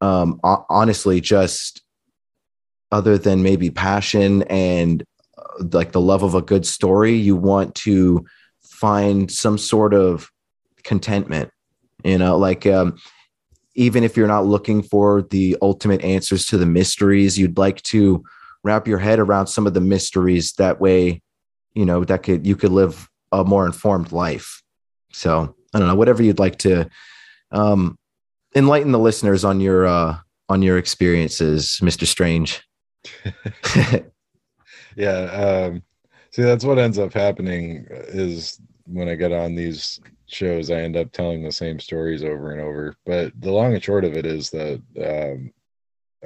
[0.00, 1.82] um, honestly just
[2.90, 5.04] other than maybe passion and
[5.38, 8.26] uh, like the love of a good story you want to
[8.74, 10.30] find some sort of
[10.82, 11.50] contentment
[12.04, 12.96] you know like um
[13.76, 18.22] even if you're not looking for the ultimate answers to the mysteries you'd like to
[18.64, 20.54] wrap your head around some of the mysteries.
[20.54, 21.22] That way
[21.74, 24.62] you know that could you could live a more informed life.
[25.12, 26.88] So i don't know whatever you'd like to
[27.52, 27.98] um
[28.54, 30.16] enlighten the listeners on your uh
[30.48, 32.62] on your experiences mr strange.
[34.96, 35.82] Yeah um
[36.34, 40.96] see that's what ends up happening is when i get on these shows i end
[40.96, 42.96] up telling the same stories over and over.
[43.06, 45.52] But the long and short of it is that um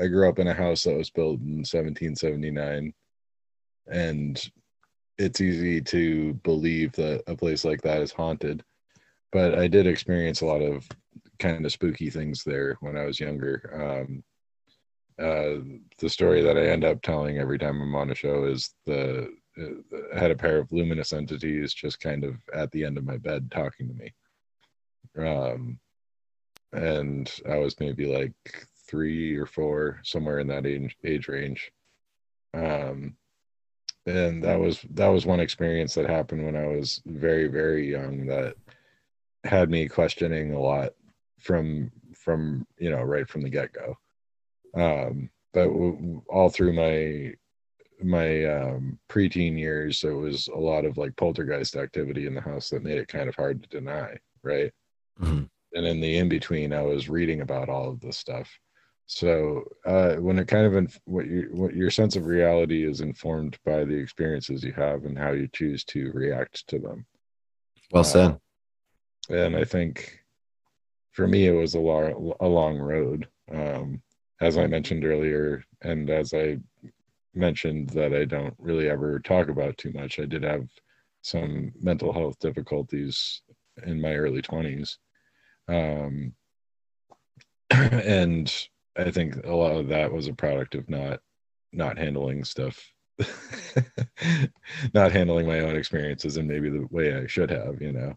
[0.02, 2.94] i grew up in a house that was built in 1779
[3.90, 4.50] and
[5.18, 8.64] it's easy to believe that a place like that is haunted.
[9.30, 10.88] But i did experience a lot of
[11.38, 14.00] kind of spooky things there when i was younger.
[14.06, 14.24] Um
[15.18, 15.58] uh,
[15.98, 19.28] the story that I end up telling every time I'm on a show is the
[20.14, 23.50] had a pair of luminous entities just kind of at the end of my bed
[23.50, 24.14] talking to me.
[25.16, 25.78] Um,
[26.72, 31.72] and I was maybe like three or four, somewhere in that age age range.
[32.54, 33.16] Um,
[34.06, 38.26] and that was that was one experience that happened when I was very very young
[38.26, 38.54] that
[39.44, 40.94] had me questioning a lot
[41.38, 43.96] from from you know right from the get go
[44.74, 47.34] um but w- all through my
[48.02, 52.68] my um preteen years there was a lot of like poltergeist activity in the house
[52.68, 54.72] that made it kind of hard to deny right
[55.20, 55.48] Mhm.
[55.74, 58.48] and in the in between i was reading about all of this stuff
[59.06, 63.00] so uh when it kind of inf- what you what your sense of reality is
[63.00, 67.04] informed by the experiences you have and how you choose to react to them
[67.90, 68.38] well said
[69.30, 70.20] and I think
[71.10, 73.28] for me it was a long a long road.
[73.52, 74.00] Um,
[74.40, 76.58] as I mentioned earlier, and as I
[77.38, 80.66] mentioned that I don't really ever talk about too much, I did have
[81.22, 83.42] some mental health difficulties
[83.86, 84.98] in my early twenties,
[85.68, 86.34] um,
[87.70, 88.52] and
[88.96, 91.20] I think a lot of that was a product of not
[91.72, 92.82] not handling stuff.
[94.94, 98.14] not handling my own experiences and maybe the way I should have, you know.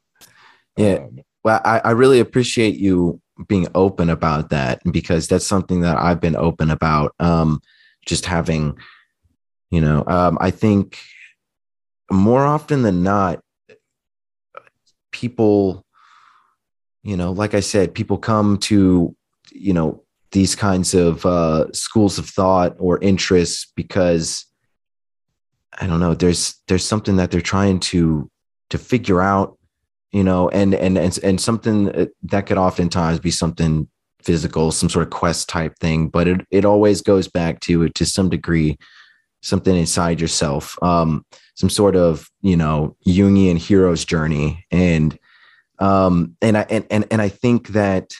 [0.77, 0.95] Yeah.
[0.95, 5.97] Um, Well, I, I really appreciate you being open about that because that's something that
[5.97, 7.15] I've been open about.
[7.19, 7.61] Um,
[8.05, 8.77] just having,
[9.71, 10.99] you know, um, I think
[12.11, 13.39] more often than not,
[15.11, 15.85] people,
[17.03, 19.15] you know, like I said, people come to,
[19.51, 24.45] you know, these kinds of uh, schools of thought or interests because
[25.79, 26.13] I don't know.
[26.13, 28.29] There's there's something that they're trying to
[28.69, 29.57] to figure out
[30.11, 33.87] you know and and and, and something that could oftentimes be something
[34.21, 38.05] physical some sort of quest type thing but it, it always goes back to to
[38.05, 38.77] some degree
[39.41, 41.25] something inside yourself, um,
[41.55, 45.17] some sort of you know Jungian hero's journey, and
[45.79, 48.13] um, and I and and and I think that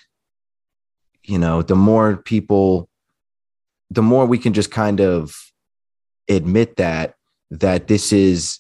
[1.24, 2.89] you know the more people,
[3.89, 5.36] the more we can just kind of
[6.28, 7.15] admit that
[7.51, 8.59] that this is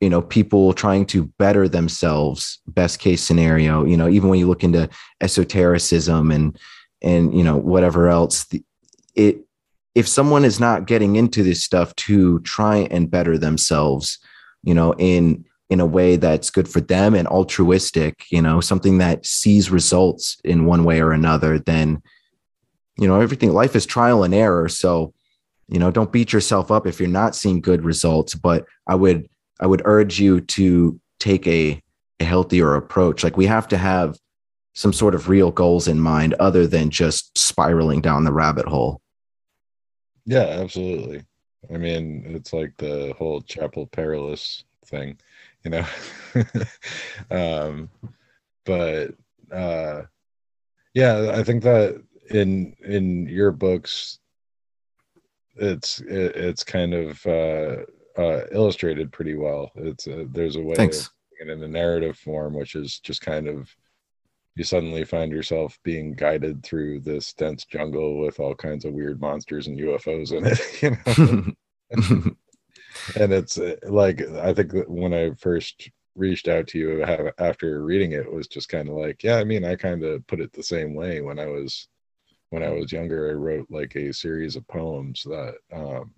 [0.00, 4.46] you know people trying to better themselves best case scenario you know even when you
[4.46, 4.88] look into
[5.20, 6.58] esotericism and
[7.02, 8.62] and you know whatever else the,
[9.14, 9.44] it
[9.94, 14.18] if someone is not getting into this stuff to try and better themselves
[14.62, 18.98] you know in in a way that's good for them and altruistic you know something
[18.98, 22.02] that sees results in one way or another then
[23.00, 24.68] you know everything life is trial and error.
[24.68, 25.12] So
[25.68, 28.34] you know don't beat yourself up if you're not seeing good results.
[28.34, 29.28] But i would
[29.58, 31.80] i would urge you to take a,
[32.20, 33.24] a healthier approach.
[33.24, 34.18] Like we have to have
[34.74, 39.00] some sort of real goals in mind other than just spiraling down the rabbit hole
[40.30, 41.24] Yeah, absolutely.
[41.74, 45.18] I mean, it's like the whole chapel perilous thing,
[45.64, 45.84] you know.
[47.32, 47.90] um,
[48.64, 49.14] but
[49.50, 50.02] uh,
[50.94, 52.00] yeah, I think that
[52.30, 54.20] in in your books,
[55.56, 57.76] it's it, it's kind of uh,
[58.16, 59.72] uh, illustrated pretty well.
[59.74, 61.06] It's uh, there's a way Thanks.
[61.40, 63.68] of in a narrative form, which is just kind of
[64.56, 69.20] you suddenly find yourself being guided through this dense jungle with all kinds of weird
[69.20, 71.56] monsters and UFOs in it.
[71.92, 72.36] You know,
[73.18, 77.02] and it's uh, like I think when I first reached out to you
[77.38, 80.26] after reading it, it was just kind of like, yeah, I mean, I kind of
[80.26, 81.88] put it the same way when I was
[82.50, 83.30] when I was younger.
[83.30, 86.14] I wrote like a series of poems that um,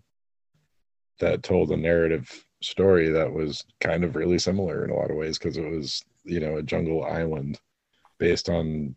[1.20, 5.16] that told a narrative story that was kind of really similar in a lot of
[5.16, 7.58] ways because it was you know a jungle island
[8.22, 8.94] based on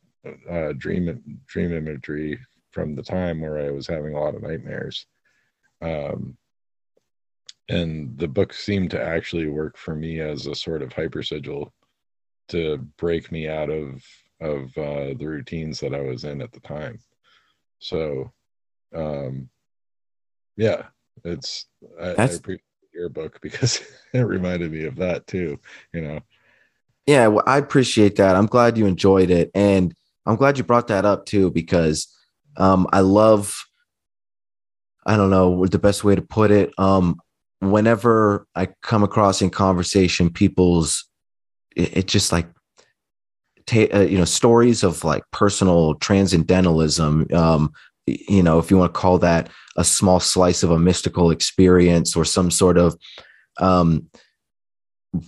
[0.51, 5.07] uh, dream dream imagery from the time where I was having a lot of nightmares.
[5.82, 6.38] Um,
[7.67, 11.73] and the book seemed to actually work for me as a sort of hyper sigil
[12.49, 14.03] to break me out of
[14.41, 16.99] of uh, the routines that I was in at the time.
[17.80, 18.32] So,
[18.93, 19.49] um,
[20.55, 20.84] yeah,
[21.23, 21.65] it's
[21.99, 22.61] I, I appreciate
[22.93, 23.82] your book because
[24.13, 25.59] it reminded me of that too.
[25.93, 26.19] You know,
[27.08, 28.36] Yeah, well, I appreciate that.
[28.36, 29.93] I'm glad you enjoyed it, and
[30.26, 32.08] I'm glad you brought that up too because
[32.58, 33.56] um, I love.
[35.06, 36.74] I don't know the best way to put it.
[36.80, 37.20] Um,
[37.60, 41.08] whenever I come across in conversation, people's
[41.76, 42.47] it, it just like
[43.72, 47.28] uh, you know stories of like personal transcendentalism.
[47.34, 47.72] Um,
[48.08, 52.16] you know, if you want to call that a small slice of a mystical experience
[52.16, 52.95] or some sort of
[53.60, 54.08] um,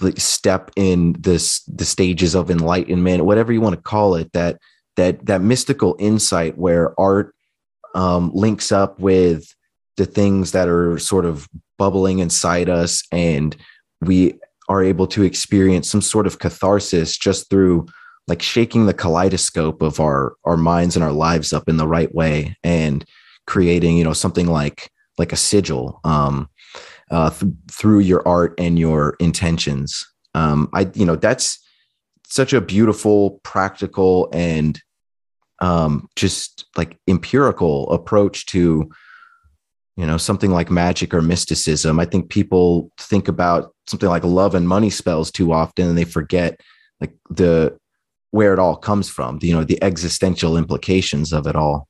[0.01, 4.57] like step in this the stages of enlightenment whatever you want to call it that
[4.95, 7.33] that that mystical insight where art
[7.95, 9.53] um, links up with
[9.95, 13.55] the things that are sort of bubbling inside us and
[14.01, 14.33] we
[14.69, 17.85] are able to experience some sort of catharsis just through
[18.27, 22.13] like shaking the kaleidoscope of our our minds and our lives up in the right
[22.13, 23.05] way and
[23.45, 25.99] creating you know something like like a sigil.
[26.03, 26.49] Um
[27.11, 30.05] uh, th- through your art and your intentions.
[30.33, 31.59] Um, I, you know, that's
[32.27, 34.79] such a beautiful, practical, and
[35.59, 38.89] um, just like empirical approach to,
[39.95, 41.99] you know, something like magic or mysticism.
[41.99, 46.05] I think people think about something like love and money spells too often, and they
[46.05, 46.59] forget
[46.99, 47.77] like the
[48.31, 49.39] where it all comes from.
[49.41, 51.87] You know, the existential implications of it all.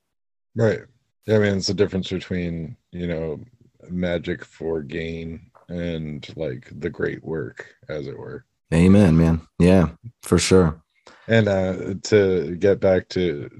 [0.54, 0.80] right?
[1.26, 3.40] Yeah, I mean, it's the difference between you know
[3.90, 8.44] magic for gain and like the great work, as it were.
[8.72, 9.46] Amen, man.
[9.58, 9.90] Yeah,
[10.22, 10.82] for sure.
[11.26, 13.50] And uh, to get back to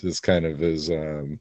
[0.00, 1.40] this kind of is um,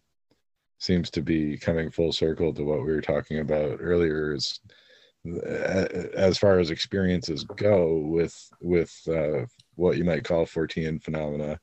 [0.79, 4.59] seems to be coming full circle to what we were talking about earlier is
[5.27, 5.85] uh,
[6.15, 11.59] as far as experiences go with with uh, what you might call Fortean phenomena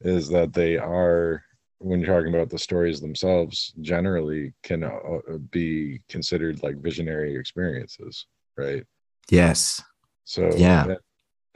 [0.00, 1.42] is that they are
[1.78, 8.26] when you're talking about the stories themselves generally can uh, be considered like visionary experiences
[8.56, 8.84] right
[9.30, 9.82] Yes.
[10.24, 10.94] so Yeah.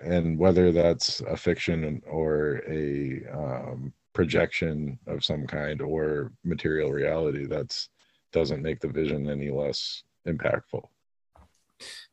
[0.02, 7.46] and whether that's a fiction or a um, projection of some kind or material reality,
[7.46, 7.88] that's
[8.32, 10.84] doesn't make the vision any less impactful.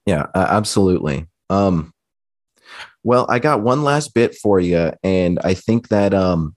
[0.05, 1.28] Yeah, uh, absolutely.
[1.49, 1.93] Um,
[3.03, 6.55] well, I got one last bit for you, and I think that um,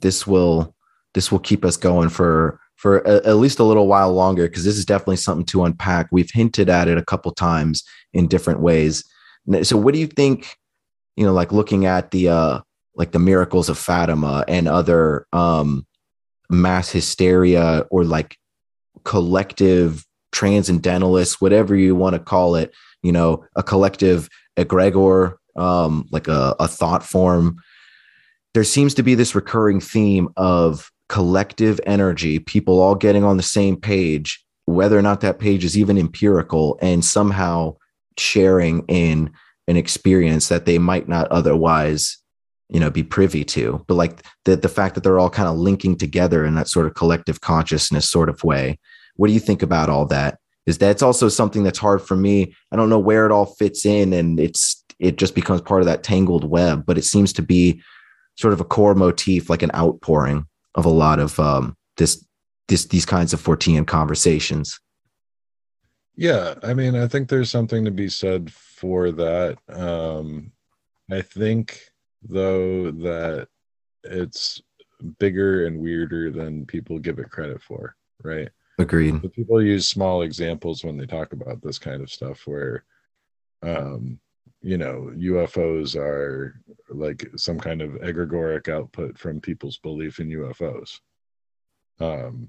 [0.00, 0.73] this will
[1.14, 4.64] this will keep us going for for a, at least a little while longer because
[4.64, 6.08] this is definitely something to unpack.
[6.10, 9.04] We've hinted at it a couple times in different ways.
[9.62, 10.56] So, what do you think?
[11.16, 12.60] You know, like looking at the uh,
[12.94, 15.86] like the miracles of Fatima and other um,
[16.50, 18.36] mass hysteria or like
[19.04, 26.28] collective transcendentalists, whatever you want to call it, you know, a collective egregor, um, like
[26.28, 27.56] a, a thought form.
[28.54, 33.42] There seems to be this recurring theme of collective energy, people all getting on the
[33.42, 37.76] same page, whether or not that page is even empirical, and somehow
[38.18, 39.30] sharing in
[39.66, 42.18] an experience that they might not otherwise
[42.68, 43.84] you know be privy to.
[43.86, 46.86] But like the the fact that they're all kind of linking together in that sort
[46.86, 48.78] of collective consciousness sort of way.
[49.16, 50.38] What do you think about all that?
[50.66, 52.54] Is that's also something that's hard for me.
[52.72, 55.86] I don't know where it all fits in and it's it just becomes part of
[55.86, 57.82] that tangled web but it seems to be
[58.36, 62.24] sort of a core motif like an outpouring of a lot of um this
[62.68, 64.80] this these kinds of Fortean conversations
[66.16, 69.58] Yeah, I mean, I think there's something to be said for that.
[69.68, 70.52] Um,
[71.10, 71.80] I think,
[72.22, 73.48] though, that
[74.04, 74.62] it's
[75.18, 78.48] bigger and weirder than people give it credit for, right?
[78.78, 82.84] agreed But people use small examples when they talk about this kind of stuff, where,
[83.62, 84.18] um,
[84.64, 86.58] you know, UFOs are
[86.88, 91.00] like some kind of egregoric output from people's belief in UFOs.
[92.00, 92.48] Um,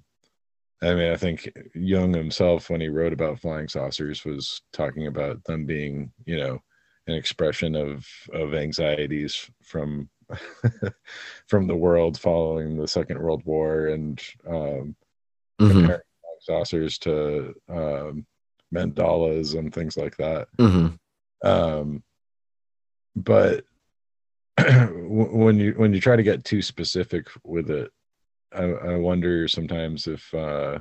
[0.81, 5.43] I mean, I think Jung himself, when he wrote about flying saucers, was talking about
[5.43, 6.59] them being, you know,
[7.07, 10.09] an expression of of anxieties from
[11.47, 14.95] from the world following the Second World War, and um,
[15.61, 18.25] Mhm, comparing flying saucers to um,
[18.73, 20.47] mandalas and things like that.
[20.57, 20.97] mhm.
[21.45, 22.03] Um,
[23.15, 23.65] but
[24.57, 27.91] when you when you try to get too specific with it,
[28.53, 30.79] I, I wonder sometimes if uh,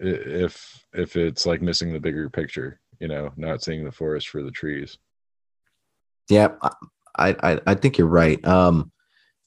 [0.00, 4.42] if if it's like missing the bigger picture, you know, not seeing the forest for
[4.42, 4.98] the trees.
[6.28, 6.48] yeah
[7.16, 8.90] I, I i think you're right um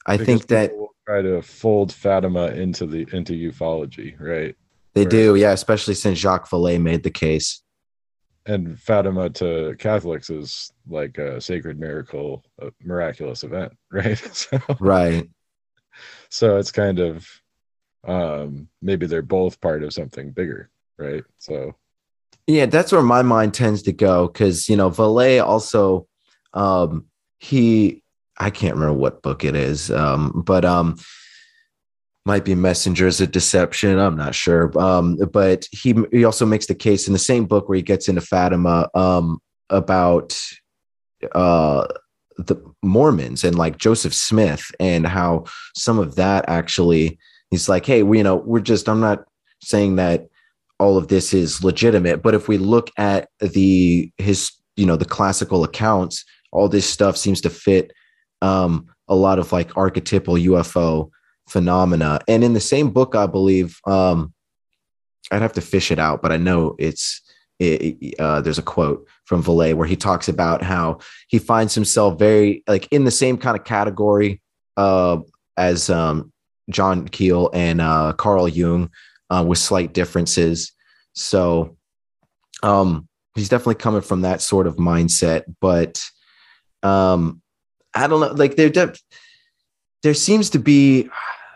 [0.06, 0.72] i Because think that
[1.08, 4.56] try to fold Fatima into the into ufology, right?
[4.96, 5.10] they right.
[5.10, 7.62] do yeah especially since jacques Vallée made the case
[8.50, 14.20] And Fatima to Catholics is like a sacred miracle, a miraculous event, right?
[14.34, 15.30] So, right
[16.30, 17.28] so it's kind of
[18.08, 21.24] um maybe they're both part of something bigger, right?
[21.40, 21.76] So
[22.48, 26.08] Yeah, that's where my mind tends to go because you know Vallée also
[26.54, 27.06] um
[27.40, 28.04] he
[28.38, 30.98] I can't remember what book it is um but um
[32.26, 34.72] might be messengers of deception i'm not sure.
[34.80, 38.08] Um but he he also makes the case in the same book where he gets
[38.08, 39.40] into fatima um
[39.70, 40.38] about
[41.34, 41.88] uh
[42.38, 45.44] the mormons and like joseph smith and how
[45.76, 47.20] some of that actually
[47.52, 49.26] he's like hey we, you know we're just i'm not
[49.62, 50.28] saying that
[50.80, 55.06] all of this is legitimate but if we look at the his you know the
[55.06, 57.92] classical accounts all this stuff seems to fit
[58.42, 61.10] um a lot of like archetypal ufo
[61.50, 64.34] phenomena and in the same book i believe um
[65.32, 67.22] i'd have to fish it out but i know it's
[67.60, 72.18] it, uh, there's a quote from Vallée where he talks about how he finds himself
[72.18, 74.42] very like in the same kind of category
[74.78, 75.18] uh,
[75.58, 76.32] as um,
[76.70, 78.90] John Keel and uh, Carl Jung
[79.30, 80.72] uh, with slight differences.
[81.14, 81.78] So
[82.64, 85.44] um, he's definitely coming from that sort of mindset.
[85.60, 86.02] But
[86.82, 87.42] um,
[87.94, 88.96] I don't know, like there, de-
[90.04, 91.10] there seems to be,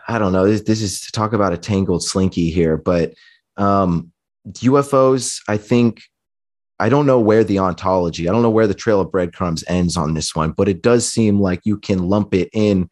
[0.08, 3.14] I don't know, this, this is to talk about a tangled slinky here, but
[3.56, 4.12] um,
[4.46, 6.02] UFOs, I think,
[6.78, 9.96] I don't know where the ontology, I don't know where the trail of breadcrumbs ends
[9.96, 12.90] on this one, but it does seem like you can lump it in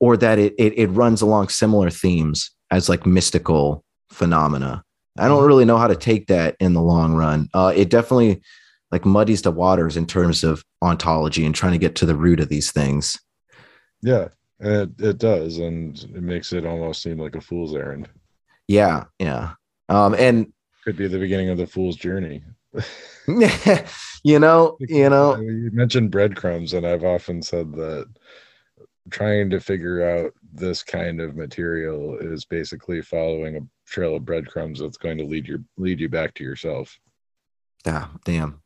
[0.00, 4.84] or that it, it, it runs along similar themes as like mystical phenomena.
[5.18, 7.48] I don't really know how to take that in the long run.
[7.52, 8.42] Uh, it definitely
[8.92, 12.40] like muddies the waters in terms of ontology and trying to get to the root
[12.40, 13.18] of these things.
[14.02, 14.28] yeah,
[14.60, 18.08] it it does, and it makes it almost seem like a fool's errand.
[18.66, 19.52] Yeah, yeah.
[19.88, 20.52] Um, and
[20.84, 22.42] Could be the beginning of the fool's journey.
[24.22, 28.06] you know, you know, you mentioned breadcrumbs, and I've often said that
[29.10, 34.80] trying to figure out this kind of material is basically following a trail of breadcrumbs
[34.80, 36.98] that's going to lead your lead you back to yourself.
[37.86, 38.60] Yeah, damn.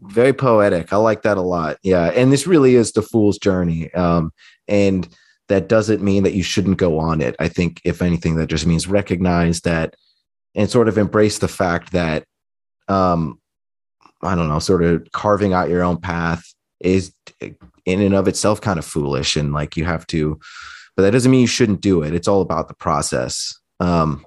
[0.00, 0.92] Very poetic.
[0.92, 1.78] I like that a lot.
[1.82, 2.06] Yeah.
[2.06, 3.92] And this really is the fool's journey.
[3.94, 4.32] Um,
[4.68, 5.08] and
[5.48, 7.34] that doesn't mean that you shouldn't go on it.
[7.38, 9.96] I think, if anything, that just means recognize that
[10.54, 12.24] and sort of embrace the fact that,
[12.86, 13.40] um,
[14.22, 16.44] I don't know, sort of carving out your own path
[16.80, 19.36] is in and of itself kind of foolish.
[19.36, 20.38] And like you have to,
[20.96, 22.14] but that doesn't mean you shouldn't do it.
[22.14, 23.58] It's all about the process.
[23.80, 24.24] Um,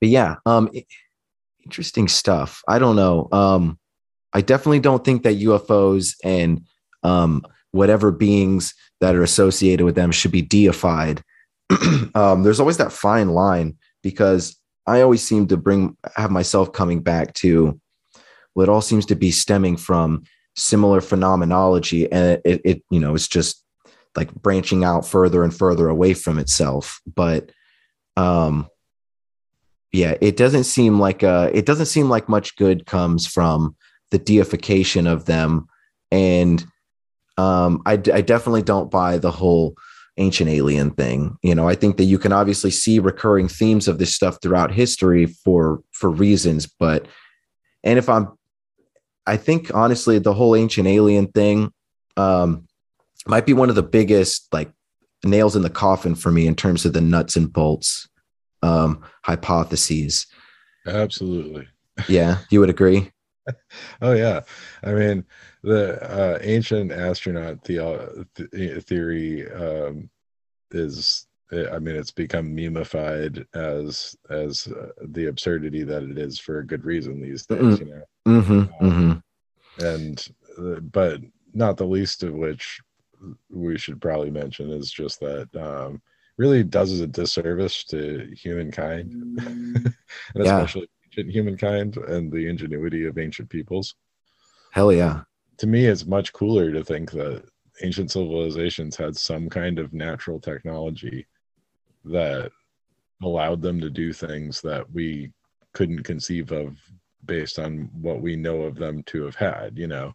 [0.00, 0.70] but yeah, um,
[1.64, 2.62] interesting stuff.
[2.66, 3.28] I don't know.
[3.30, 3.78] Um,
[4.32, 6.62] I definitely don't think that UFOs and
[7.02, 11.22] um, whatever beings that are associated with them should be deified.
[12.14, 14.56] um, there's always that fine line because
[14.86, 17.80] I always seem to bring have myself coming back to
[18.54, 20.24] what all seems to be stemming from
[20.56, 23.64] similar phenomenology, and it, it you know it's just
[24.16, 27.00] like branching out further and further away from itself.
[27.06, 27.50] But
[28.16, 28.68] um,
[29.92, 33.76] yeah, it doesn't seem like uh, it doesn't seem like much good comes from
[34.12, 35.66] the deification of them.
[36.12, 36.64] And
[37.38, 39.74] um I, I definitely don't buy the whole
[40.18, 41.38] ancient alien thing.
[41.42, 44.70] You know i think that you can obviously see recurring themes of this stuff throughout
[44.70, 47.06] history for for reasons but
[47.82, 48.28] and if i'm
[49.26, 51.72] i think honestly the whole ancient alien thing
[52.18, 52.68] um
[53.26, 54.70] might be one of the biggest like
[55.24, 58.08] nails in the coffin for me in terms of the nuts and bolts
[58.62, 60.26] um hypotheses.
[60.86, 61.66] Absolutely.
[62.08, 63.10] yeah you would agree
[64.00, 64.40] Oh yeah.
[64.84, 65.24] I mean,
[65.62, 70.10] the uh, ancient astronaut theo- th- theory um,
[70.70, 71.26] is.
[71.70, 76.66] I mean, it's become memeified as as uh, the absurdity that it is for a
[76.66, 77.60] good reason these days.
[77.60, 77.78] Mm-mm.
[77.80, 79.84] You know, mm-hmm, mm-hmm.
[79.84, 80.28] and
[80.58, 81.20] uh, but
[81.52, 82.80] not the least of which
[83.50, 86.00] we should probably mention is just that um,
[86.38, 89.12] really does a disservice to humankind,
[89.46, 89.94] and
[90.34, 90.62] Yeah.
[90.62, 93.94] especially humankind and the ingenuity of ancient peoples.
[94.72, 95.22] hell yeah.
[95.58, 97.44] To me, it's much cooler to think that
[97.82, 101.26] ancient civilizations had some kind of natural technology
[102.04, 102.50] that
[103.22, 105.30] allowed them to do things that we
[105.72, 106.76] couldn't conceive of
[107.24, 110.12] based on what we know of them to have had you know?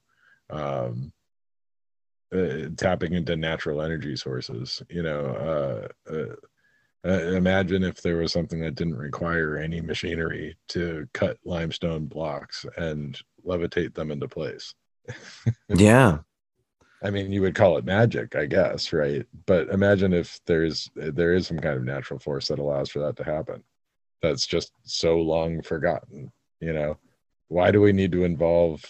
[0.50, 1.12] Um
[2.36, 5.90] uh, tapping into natural energy sources you know?
[6.10, 6.36] Uh, uh
[7.08, 12.66] uh, imagine if there was something that didn't require any machinery to cut limestone blocks
[12.78, 14.74] and levitate them into place
[15.70, 16.20] yeah
[17.04, 19.26] I mean, you would call it magic, I guess, right?
[19.46, 23.16] But imagine if there's there is some kind of natural force that allows for that
[23.18, 23.64] to happen.
[24.22, 26.98] That's just so long forgotten, you know.
[27.50, 28.84] Why do we need to involve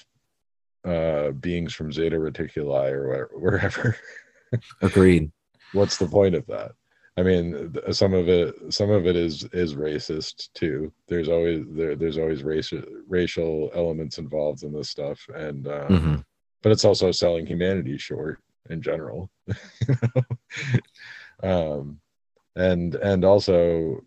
[0.85, 3.97] uh beings from Zeta Reticuli or where- wherever?
[4.81, 5.29] agreed
[5.73, 6.71] What's the point of that?
[7.17, 10.93] I mean, some of it some of it is is racist too.
[11.07, 16.23] There's always there there's always racial racial elements involved in this stuff and um Mhm.
[16.61, 18.39] but it's also selling humanity short
[18.69, 19.95] in general you
[21.43, 21.77] know?
[21.77, 21.99] um
[22.55, 24.03] and and also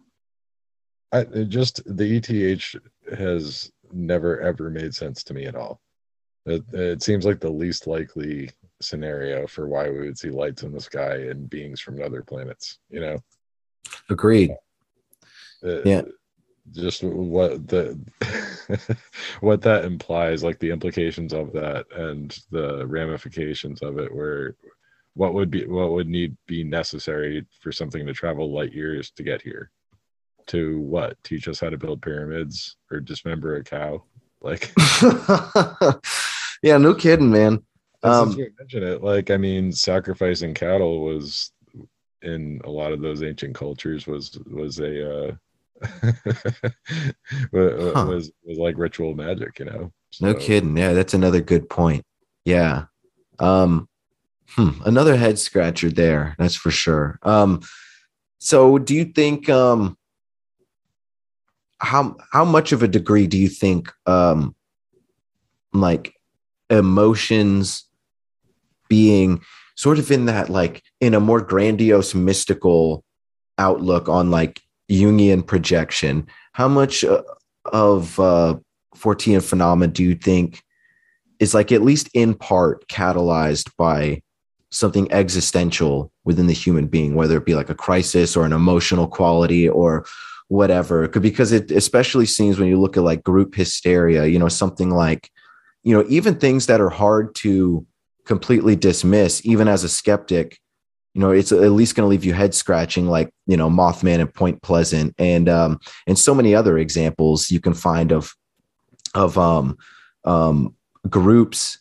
[1.13, 2.77] I, just the eth
[3.17, 5.81] has never ever made sense to me at all
[6.47, 8.51] it, it seems like the least likely
[8.81, 12.79] scenario for why we would see lights in the sky and beings from other planets
[12.89, 13.19] you know?
[14.09, 14.51] Agreed.
[15.65, 16.03] Uh, Yeah.
[16.73, 17.99] just what the
[19.41, 24.57] what that implies like the implications of that and the ramifications of it where
[25.15, 29.23] what would be what would need be necessary for something to travel light years to
[29.23, 29.71] get here?
[30.47, 31.23] To what?
[31.25, 34.03] Teach us how to build pyramids or dismember a cow?
[34.41, 34.73] Like
[36.63, 37.63] yeah no kidding man
[38.03, 39.03] um you mention it.
[39.03, 41.53] Like i mean sacrificing cattle was
[42.23, 45.33] in a lot of those ancient cultures was was a uh
[47.53, 48.07] wa- Huh.
[48.07, 49.93] was was like ritual magic you know?
[50.21, 50.77] No kidding.
[50.77, 52.05] Yeah that's another good point.
[52.45, 52.85] Yeah.
[53.39, 53.89] Um
[54.51, 57.19] hmm, another head scratcher there that's for sure.
[57.23, 57.61] Um
[58.39, 59.97] so do you think um
[61.79, 64.55] how how much of a degree do you think um
[65.73, 66.13] like
[66.69, 67.85] emotions
[68.91, 69.41] being
[69.77, 73.03] sort of in that like in a more grandiose mystical
[73.57, 74.61] outlook on like
[74.91, 77.23] jungian projection how much uh,
[77.73, 78.55] of uh
[78.95, 80.63] fortean phenomena do you think
[81.39, 84.21] is like at least in part catalyzed by
[84.71, 89.09] something existential within the human being whether it be like a crisis or an emotional
[89.09, 90.05] quality or
[90.51, 91.09] whatever?
[91.09, 95.31] Because it especially seems when you look at like group hysteria you know something like
[95.85, 97.87] you know even things that are hard to
[98.27, 100.59] completely dismiss even as a skeptic
[101.15, 104.21] you know it's at least going to leave you head scratching like you know mothman
[104.21, 105.15] and point pleasant.
[105.19, 108.33] And um and so many other examples you can find of
[109.15, 109.77] of um
[110.25, 110.75] um
[111.09, 111.79] groups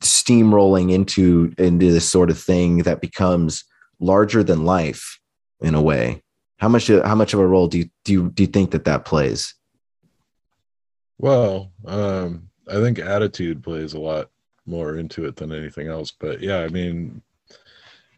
[0.00, 3.64] steamrolling into into this sort of thing that becomes
[3.98, 5.18] larger than life
[5.60, 6.22] in a way.
[6.58, 8.84] How much how much of a role do you do you, do you think that
[8.84, 9.54] that plays?
[11.18, 14.30] Well um i think attitude plays a lot
[14.66, 16.10] more into it than anything else.
[16.10, 17.22] But yeah i mean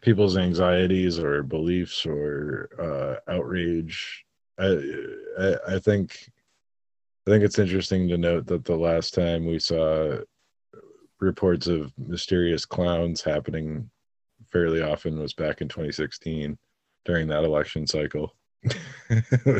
[0.01, 2.69] people's anxieties or beliefs or
[3.27, 4.23] uh outrage
[4.59, 4.79] I,
[5.39, 6.31] I i think
[7.27, 10.17] i think it's interesting to note that the last time we saw
[11.19, 13.89] reports of mysterious clowns happening
[14.51, 16.57] fairly often was back in 2016
[17.03, 18.35] during that election cycle.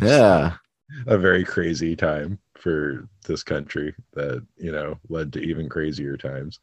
[0.02, 0.58] Yeah.
[1.08, 6.60] a very crazy time for this country that you know led to even crazier times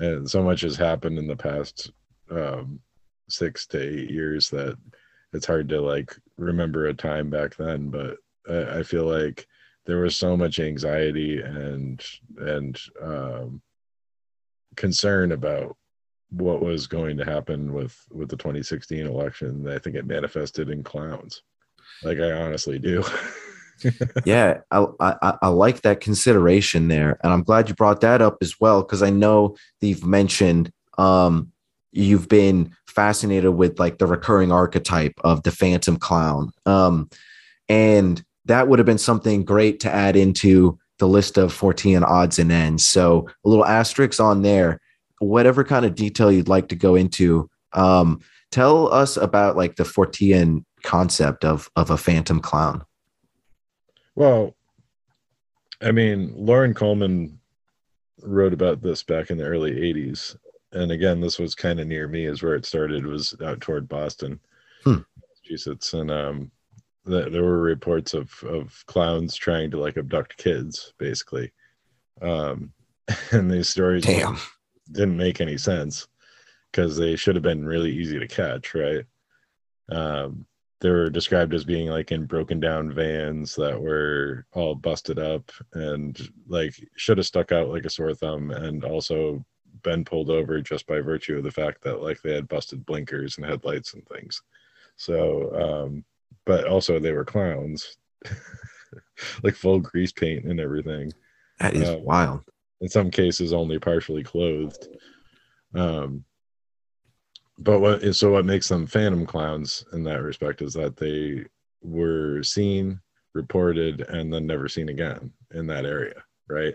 [0.00, 1.90] and so much has happened in the past
[2.30, 2.80] um
[3.28, 4.76] six to eight years that
[5.32, 8.16] it's hard to like remember a time back then but
[8.48, 9.46] i, I feel like
[9.86, 12.04] there was so much anxiety and
[12.38, 13.62] and um,
[14.76, 15.76] concern about
[16.30, 19.66] what was going to happen with with the 2016 election.
[19.68, 21.42] I think it manifested in clowns.
[22.02, 23.04] Like I honestly do.
[24.24, 28.38] yeah, I, I I like that consideration there, and I'm glad you brought that up
[28.40, 31.52] as well because I know that you've mentioned um
[31.92, 37.08] you've been fascinated with like the recurring archetype of the phantom clown um
[37.68, 42.38] and that would have been something great to add into the list of Fortean odds
[42.38, 42.86] and ends.
[42.86, 44.80] So a little asterisk on there
[45.18, 48.20] whatever kind of detail you'd like to go into um
[48.50, 52.84] tell us about like the Fortean concept of of a phantom clown
[54.16, 54.54] well,
[55.80, 57.38] I mean, Loren Coleman
[58.22, 60.36] wrote about this back in the early 80s.
[60.72, 63.88] And again, this was kind of near me, is where it started, was out toward
[63.88, 64.40] Boston,
[64.84, 64.98] Hmm.
[65.20, 65.92] Massachusetts.
[65.92, 66.50] And um,
[67.06, 71.52] th- there were reports of, of clowns trying to like abduct kids, basically.
[72.22, 72.72] Um,
[73.30, 74.38] and these stories damn
[74.90, 76.08] didn't make any sense
[76.70, 79.04] because they should have been really easy to catch, right?
[79.90, 80.46] Um,
[80.80, 85.50] they were described as being like in broken down vans that were all busted up
[85.72, 89.44] and like should have stuck out like a sore thumb and also
[89.82, 93.36] been pulled over just by virtue of the fact that like they had busted blinkers
[93.38, 94.42] and headlights and things.
[94.96, 95.54] So,
[95.86, 96.04] um,
[96.44, 97.96] but also they were clowns,
[99.42, 101.12] like full grease paint and everything.
[101.60, 102.42] That is Uh, wild.
[102.80, 104.88] in some cases only partially clothed.
[105.74, 106.24] Um
[107.58, 111.44] but what so what makes them phantom clowns in that respect is that they
[111.82, 113.00] were seen
[113.34, 116.74] reported and then never seen again in that area right?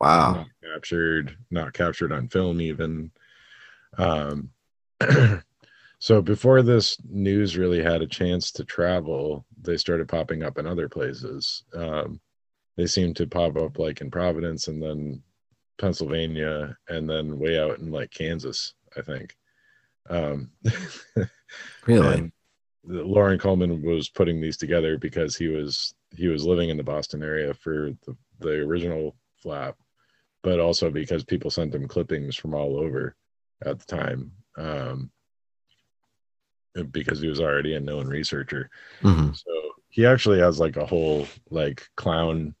[0.00, 0.32] Wow.
[0.34, 3.10] Not captured not captured on film even.
[3.98, 4.50] Um
[5.98, 10.66] so before this news really had a chance to travel they started popping up in
[10.66, 11.64] other places.
[11.74, 12.20] Um
[12.76, 15.22] they seemed to pop up like in providence and then
[15.78, 19.34] pennsylvania and then way out in like kansas i think
[20.08, 20.50] um
[21.86, 22.32] really
[22.84, 27.22] Loren Coleman was putting these together because he was he was living in the Boston
[27.22, 29.76] area for the, the original flap,
[30.42, 33.14] but also because people sent him clippings from all over
[33.64, 34.32] at the time.
[34.56, 35.10] Um,
[36.90, 38.70] because he was already a known researcher.
[39.02, 39.36] Mhm.
[39.36, 42.54] So he actually has like a whole like clown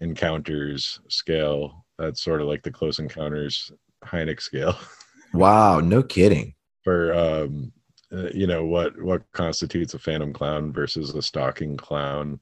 [0.00, 1.84] encounters scale.
[1.98, 3.70] That's sort of like the close encounters
[4.04, 4.76] Hynek scale.
[5.34, 7.72] wow no kidding for um
[8.12, 12.38] uh, you know what what constitutes a phantom clown versus a stalking clown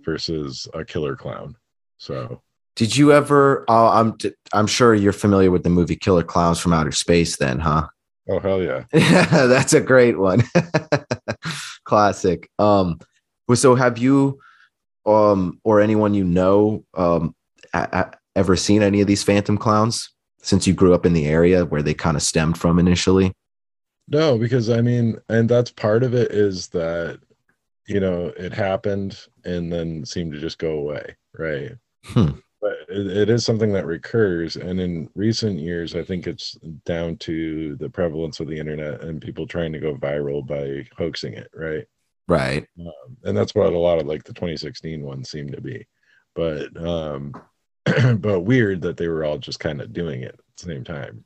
[0.00, 1.54] versus a killer clown
[1.98, 2.42] so
[2.76, 3.64] Did you ever?
[3.68, 4.16] Uh, I'm
[4.52, 7.88] I'm sure you're familiar with the movie Killer Clowns from Outer Space, then, huh?
[8.28, 10.42] oh hell yeah Yeah, that's a great one.
[11.84, 12.48] Classic.
[12.58, 12.98] Um,
[13.54, 14.38] so have you,
[15.06, 17.34] um, or anyone you know, um,
[17.72, 20.10] a- a- ever seen any of these phantom clowns
[20.42, 23.32] since you grew up in the area where they kind of stemmed from initially?
[24.08, 27.18] No because i mean and that's part of it is that
[27.86, 31.72] you know it happened and then seemed to just go away right
[32.04, 32.38] Hmm.
[32.60, 36.52] but it, it is something that recurs and in recent years i think it's
[36.84, 41.34] down to the prevalence of the internet and people trying to go viral by hoaxing
[41.34, 41.84] it right
[42.28, 42.66] Right.
[42.80, 45.86] um, and that's what a lot of like the 2016 ones seem to be
[46.34, 47.32] but um
[48.18, 51.24] but weird that they were all just kind of doing it at the same time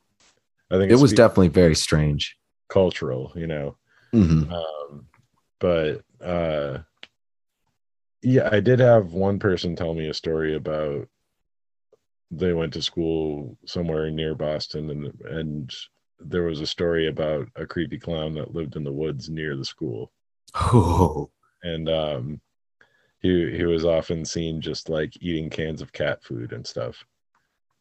[0.71, 2.37] i think It was definitely very strange.
[2.71, 3.77] Cultural you know?
[4.13, 4.51] Mhm.
[4.51, 5.07] um
[5.59, 6.79] but uh
[8.23, 11.07] yeah i did have one person tell me a story about
[12.31, 15.73] they went to school somewhere near boston and and
[16.23, 19.65] there was a story about a creepy clown that lived in the woods near the
[19.65, 20.11] school.
[20.55, 21.31] Oh,
[21.63, 22.41] and um
[23.21, 27.03] he he was often seen just like eating cans of cat food and stuff.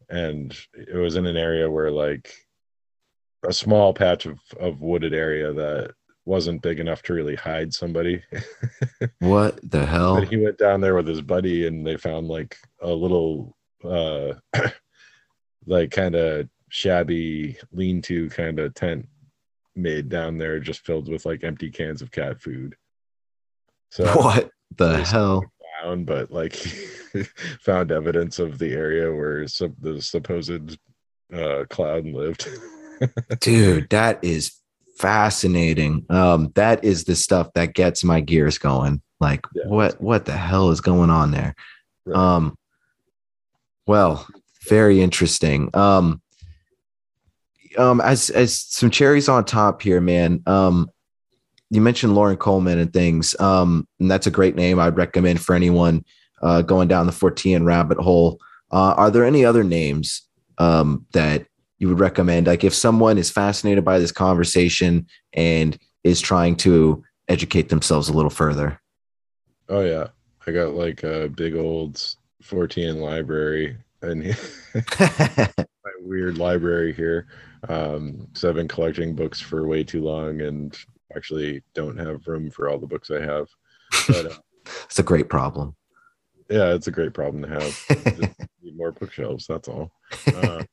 [0.09, 2.33] And it was in an area where like
[3.47, 5.93] a small patch of of wooded area that
[6.27, 8.23] wasn't big enough to really hide somebody
[9.21, 10.17] what the hell?
[10.17, 14.33] but he went down there with his buddy and they found like a little uh
[15.67, 19.09] like kind of shabby lean-to kind of tent
[19.75, 22.77] made down there just filled with like empty cans of cat food
[23.91, 25.45] so What the hell?
[25.83, 26.55] down, but like
[27.61, 30.79] found evidence of the area where some, the supposed
[31.33, 32.49] uh, cloud lived.
[33.41, 34.53] Dude, that is
[34.97, 36.05] fascinating.
[36.11, 39.01] Um, that is the stuff that gets my gears going.
[39.21, 39.65] Like, Yeah.
[39.67, 41.55] what what the hell is going on there?
[42.05, 42.17] Right.
[42.17, 42.57] Um,
[43.87, 44.27] well,
[44.69, 45.71] very interesting.
[45.75, 46.21] Um,
[47.79, 50.43] um, as as some cherries on top here, man.
[50.47, 50.91] Um,
[51.73, 53.39] you mentioned Loren Coleman and things.
[53.39, 54.81] Um, and that's a great name.
[54.81, 56.05] I'd recommend for anyone
[56.43, 58.41] uh, going down the Fortean rabbit hole,
[58.73, 60.23] uh, are there any other names
[60.59, 61.47] um, that
[61.81, 62.47] you would recommend?
[62.47, 68.13] Like if someone is fascinated by this conversation and is trying to educate themselves a
[68.13, 68.81] little further.
[69.69, 70.09] Oh yeah,
[70.47, 74.23] I got like a big old Fortean library and
[74.75, 77.27] my weird library here.
[77.69, 80.77] Um, so I've been collecting books for way too long and
[81.15, 83.49] actually don't have room for all the books I have.
[84.07, 84.39] But uh,
[84.85, 85.75] it's a great problem.
[86.51, 87.87] yeah, it's a great problem to have.
[88.17, 89.47] Just need more bookshelves.
[89.47, 89.93] That's all.
[90.35, 90.65] Uh,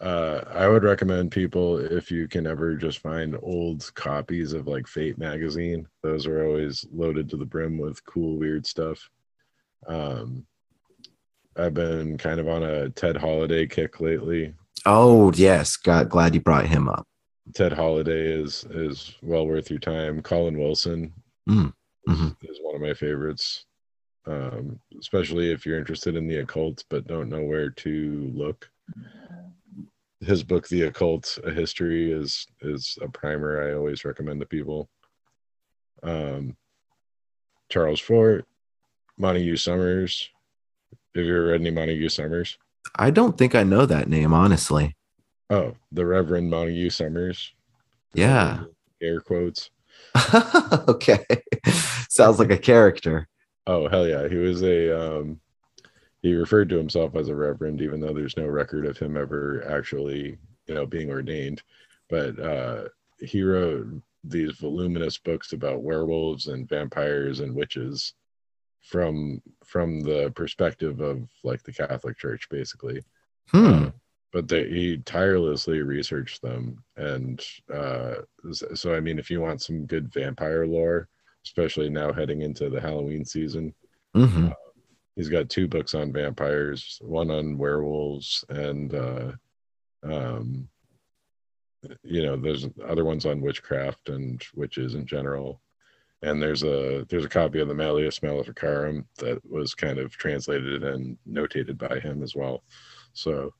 [0.00, 4.86] uh, I would recommend people if you can ever just find old copies of like
[4.86, 5.86] Fate magazine.
[6.02, 9.08] Those are always loaded to the brim with cool, weird stuff.
[9.86, 10.46] Um,
[11.56, 14.54] I've been kind of on a Ted Holiday kick lately.
[14.86, 17.06] oh yes, God, glad you brought him up.
[17.54, 20.22] Ted Holiday is is well worth your time.
[20.22, 21.12] Colin Wilson
[21.48, 21.72] Mm,
[22.06, 22.36] is, mhm.
[22.42, 23.64] is one of my favorites,
[24.26, 28.70] um, especially if you're interested in the occult but don't know where to look.
[30.20, 34.88] His book, The Occult: A History, is is a primer I always recommend to people.
[36.02, 36.56] Um,
[37.70, 38.46] Charles Fort,
[39.16, 40.28] Montague Summers.
[41.14, 42.58] Have you ever read any Montague Summers?
[42.96, 44.96] I don't think I know that name honestly.
[45.48, 47.52] Oh, the Reverend Montague Summers.
[48.14, 48.64] Yeah.
[49.02, 49.70] Air quotes.
[50.88, 51.24] okay.
[52.08, 53.28] Sounds like a character.
[53.66, 55.40] Oh hell yeah, he was a um
[56.22, 59.64] he referred to himself as a reverend even though there's no record of him ever
[59.68, 61.62] actually, you know, being ordained.
[62.08, 62.84] But uh
[63.20, 68.14] he wrote these voluminous books about werewolves and vampires and witches
[68.82, 73.02] from from the perspective of like the Catholic Church basically.
[73.48, 73.66] Hmm.
[73.66, 73.90] Uh,
[74.32, 78.14] but they, he tirelessly researched them and uh
[78.52, 81.08] so i mean if you want some good vampire lore
[81.44, 83.74] especially now heading into the halloween season
[84.14, 84.48] hmm
[85.20, 89.32] he's got two books on vampires one on werewolves and uh
[90.02, 90.66] um
[92.02, 95.60] you know there's other ones on witchcraft and witches in general.
[96.22, 100.84] And there's a there's a copy of the malleus maleficarum that was kind of translated
[100.84, 102.62] and notated by him as well.
[103.12, 103.52] So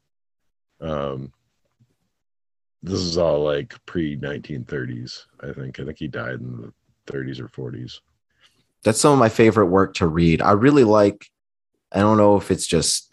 [0.80, 1.30] um
[2.82, 5.78] this is all like pre 1930s i think.
[5.78, 8.00] I think he died in the 30s or 40s
[8.82, 10.40] That's some of my favorite work to read.
[10.40, 11.30] I really like,
[11.92, 13.12] I don't know if it's just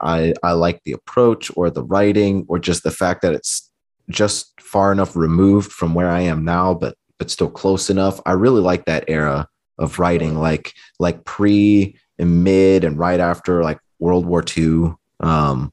[0.00, 3.70] I I like the approach or the writing or just the fact that it's
[4.10, 8.20] just far enough removed from where I am now, but but still close enough.
[8.26, 9.48] I really like that era
[9.78, 14.94] of writing, like like pre and mid and right after like World War II.
[15.20, 15.72] Um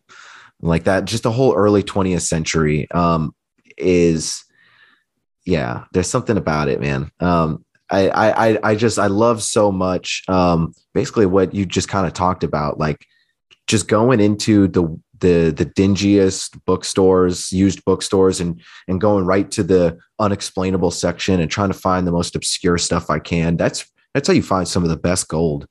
[0.61, 3.35] like that, just the whole early 20th century um
[3.77, 4.44] is
[5.45, 7.11] yeah, there's something about it, man.
[7.19, 12.07] Um I, I I- just I love so much um basically what you just kind
[12.07, 13.05] of talked about like
[13.68, 19.64] just going into the the the dingiest bookstores used bookstores and and going right to
[19.64, 23.55] the unexplainable section and trying to find the most obscure stuff I can.
[23.57, 25.68] That's that's how you find some of the best gold.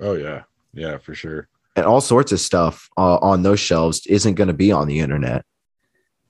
[0.00, 0.42] Oh yeah.
[0.72, 1.48] Yeah for sure.
[1.76, 4.98] And all sorts of stuff uh, on those shelves isn't going to be on the
[5.00, 5.44] internet.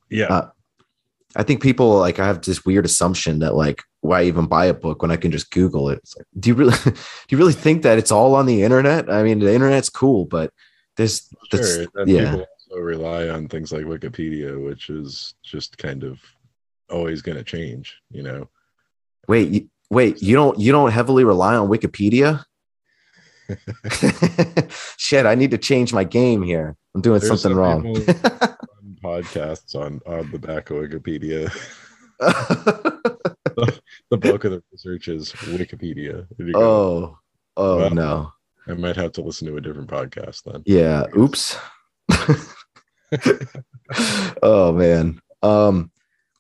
[0.09, 0.27] Yeah.
[0.27, 0.51] Uh,
[1.37, 4.75] I think people like I have this weird assumption that like why even buy a
[4.75, 6.01] book when I can just Google it?
[6.17, 6.95] Like, do you really do
[7.29, 9.11] you really think that it's all on the internet?
[9.11, 10.53] I mean, the internet's cool, but
[10.97, 12.33] there's that's sure yeah.
[12.33, 16.21] people also rely on things like wikipedia which is just kind of
[16.91, 18.49] always going to change you know
[19.31, 22.45] Wait, you, wait, you don't you don't heavily rely on Wikipedia?
[24.99, 26.77] Shit, I need to change my game here.
[26.97, 27.95] I'm doing There's something some wrong.
[27.95, 28.57] people
[29.03, 31.51] podcasts on on the back of wikipedia
[32.21, 37.19] the bulk of the research is wikipedia oh,
[37.57, 38.33] oh Well, no.
[38.69, 41.07] i might have to listen to a different podcast then Yeah.
[41.17, 41.57] Oops.
[44.43, 45.21] oh man.
[45.43, 45.91] Um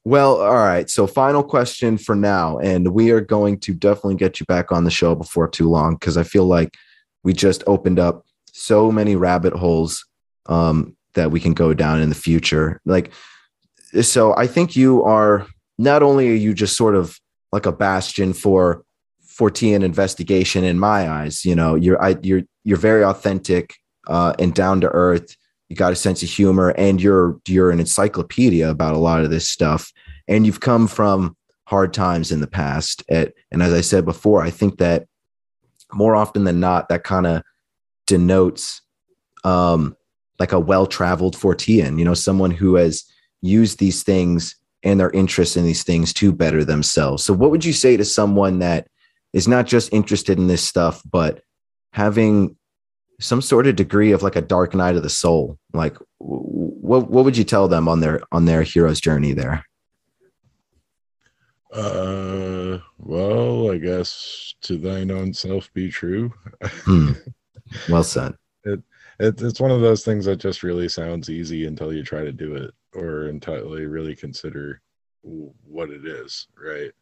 [0.02, 0.88] well, all right.
[0.88, 4.84] So final question for now and we are going to definitely get you back on
[4.84, 6.74] the show before too long cuz I feel like
[7.22, 10.06] we just opened up so many rabbit holes
[10.46, 12.80] um that we can go down in the future.
[12.84, 13.12] Like
[14.02, 15.46] so I think you are
[15.78, 17.18] not only are you just sort of
[17.52, 18.84] like a bastion for
[19.26, 23.74] Fortean investigation in my eyes, you know, you're I, you're you're very authentic
[24.06, 25.36] uh, and down to earth.
[25.68, 29.30] You got a sense of humor, and you're you're an encyclopedia about a lot of
[29.30, 29.92] this stuff.
[30.28, 33.02] And you've come from hard times in the past.
[33.08, 35.06] At, and as I said before, I think that
[35.92, 37.42] more often than not, that kind of
[38.06, 38.82] denotes
[39.44, 39.96] um,
[40.40, 41.98] like a well-traveled Fortean.
[41.98, 43.04] You know, someone who has
[43.42, 47.24] used these things and their interest in these things to better themselves.
[47.24, 48.88] So, what would you say to someone that
[49.32, 51.42] is not just interested in this stuff, but
[51.92, 52.56] having
[53.20, 55.58] some sort of degree of like a dark night of the soul.
[55.72, 59.64] Like, what what would you tell them on their on their hero's journey there?
[61.72, 66.32] Uh, well, I guess to thine own self be true.
[66.62, 67.12] Hmm.
[67.88, 68.34] Well said.
[69.20, 72.32] It, it's one of those things that just really sounds easy until you try to
[72.32, 74.82] do it or until you really consider
[75.22, 76.92] what it is, right?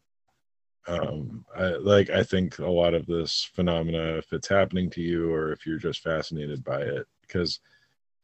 [0.86, 5.32] Um, I like I think a lot of this phenomena, if it's happening to you
[5.32, 7.60] or if you're just fascinated by it, because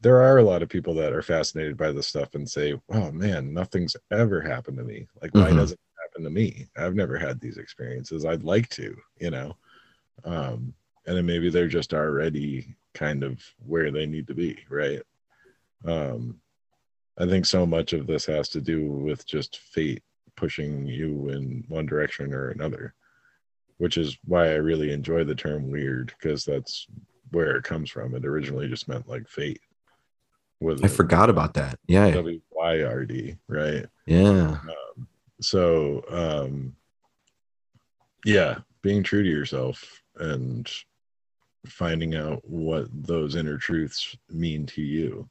[0.00, 3.12] there are a lot of people that are fascinated by this stuff and say, "Oh
[3.12, 5.08] man, nothing's ever happened to me.
[5.22, 5.56] Like, why Mhm.
[5.56, 6.68] doesn't it happen to me?
[6.76, 8.24] I've never had these experiences.
[8.26, 9.56] I'd like to, you know."
[10.24, 10.74] Um,
[11.06, 15.02] and then maybe they're just already kind of where they need to be, right?
[15.84, 16.40] Um,
[17.18, 20.02] I think so much of this has to do with just fate
[20.36, 22.94] pushing you in one direction or another,
[23.78, 26.86] which is why I really enjoy the term weird because that's
[27.30, 28.14] where it comes from.
[28.14, 29.60] It originally just meant like fate.
[30.60, 31.78] With I forgot about that.
[31.86, 32.10] Yeah.
[32.12, 33.86] W Y R D, right?
[34.06, 34.58] Yeah.
[35.40, 36.74] so um
[38.24, 40.70] yeah being true to yourself and
[41.66, 45.28] finding out what those inner truths mean to you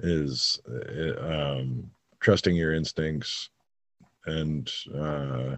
[0.00, 1.90] is uh, um
[2.20, 3.50] trusting your instincts
[4.26, 5.54] and uh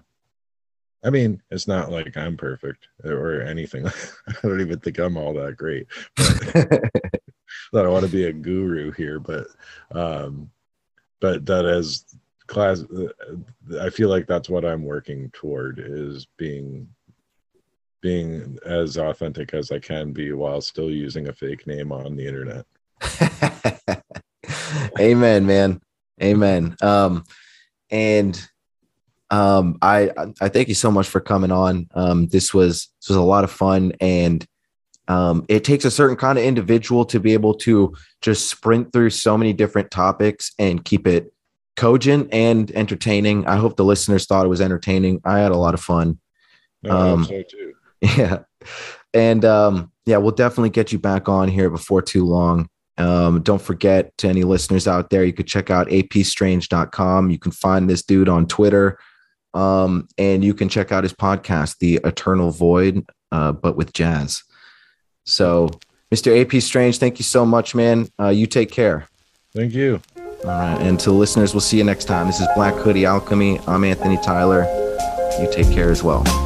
[1.02, 3.86] i mean it's not like i'm perfect or anything.
[4.28, 5.86] I don't even think i'm all that great.
[7.74, 9.47] I don't want to be a guru here, but
[9.93, 10.51] um,
[11.20, 12.05] but that as
[12.47, 12.85] class,
[13.81, 16.89] I feel like that's what I'm working toward is being
[18.01, 22.27] being as authentic as I can be while still using a fake name on the
[22.27, 22.66] internet.
[25.01, 25.81] Amen, man.
[26.23, 26.77] Amen.
[26.81, 27.24] Um,
[27.90, 28.48] and
[29.31, 30.10] um, I
[30.40, 31.89] I thank you so much for coming on.
[31.94, 34.47] Um, this was this was a lot of fun, and
[35.09, 39.10] um, it takes a certain kind of individual to be able to just sprint through
[39.10, 41.32] so many different topics and keep it
[41.77, 43.47] cogent and entertaining.
[43.47, 45.20] I hope the listeners thought it was entertaining.
[45.24, 46.18] I had a lot of fun.
[46.82, 47.73] No, I hope Um, so too.
[48.16, 48.40] Yeah.
[49.14, 52.68] And um, yeah, we'll definitely get you back on here before too long.
[52.98, 57.30] Um, don't forget to any listeners out there, you could check out apstrange.com.
[57.30, 58.98] You can find this dude on Twitter.
[59.54, 64.42] Um, and you can check out his podcast, The Eternal Void, uh, but with jazz.
[65.24, 65.70] So,
[66.14, 66.40] Mr.
[66.40, 68.08] AP Strange, thank you so much, man.
[68.20, 69.08] Uh, you take care.
[69.54, 70.00] Thank you.
[70.44, 70.80] All right.
[70.80, 72.26] And to the listeners, we'll see you next time.
[72.26, 73.60] This is Black Hoodie Alchemy.
[73.66, 74.64] I'm Anthony Tyler.
[75.40, 76.45] You take care as well.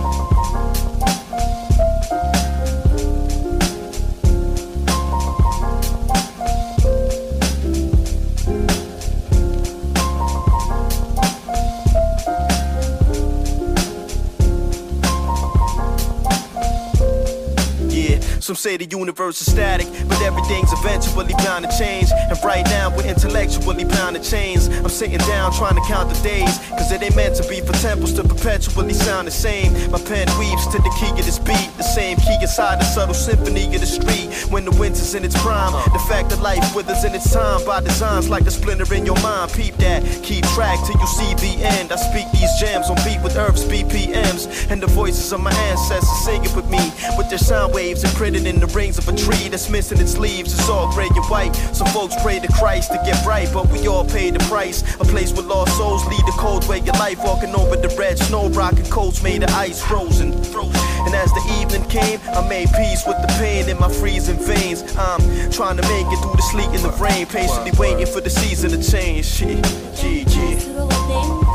[18.51, 22.11] Some say the universe is static, but everything's eventually bound to change.
[22.11, 24.67] And right now, we're intellectually bound to change.
[24.83, 27.73] I'm sitting down trying to count the days, cause it ain't meant to be for
[27.75, 29.71] temples to perpetually sound the same.
[29.93, 33.15] My pen weaves to the key of this beat, the same key inside the subtle
[33.15, 34.27] symphony of the street.
[34.51, 37.81] When the winter's in its prime, the fact that life withers in its time by
[37.83, 39.53] designs like a splinter in your mind.
[39.53, 41.93] Peep that, keep track till you see the end.
[41.93, 46.25] I speak these jams on beat with Earth's BPMs, and the voices of my ancestors
[46.25, 46.83] singing with me,
[47.17, 50.53] with their sound waves imprinted in the rings of a tree that's missing its leaves.
[50.53, 51.55] It's all gray and white.
[51.75, 54.83] Some folks pray to Christ to get right, but we all pay the price.
[54.97, 58.19] A place where lost souls lead the cold way of life, walking over the red
[58.19, 60.33] snow, rocking coats made of ice, frozen.
[60.33, 64.83] And as the evening came, I made peace with the pain in my freezing veins.
[64.97, 68.31] I'm trying to make it through the sleet and the rain, patiently waiting for the
[68.31, 69.27] season to change.
[69.27, 69.65] Shit,
[70.03, 71.50] yeah, yeah.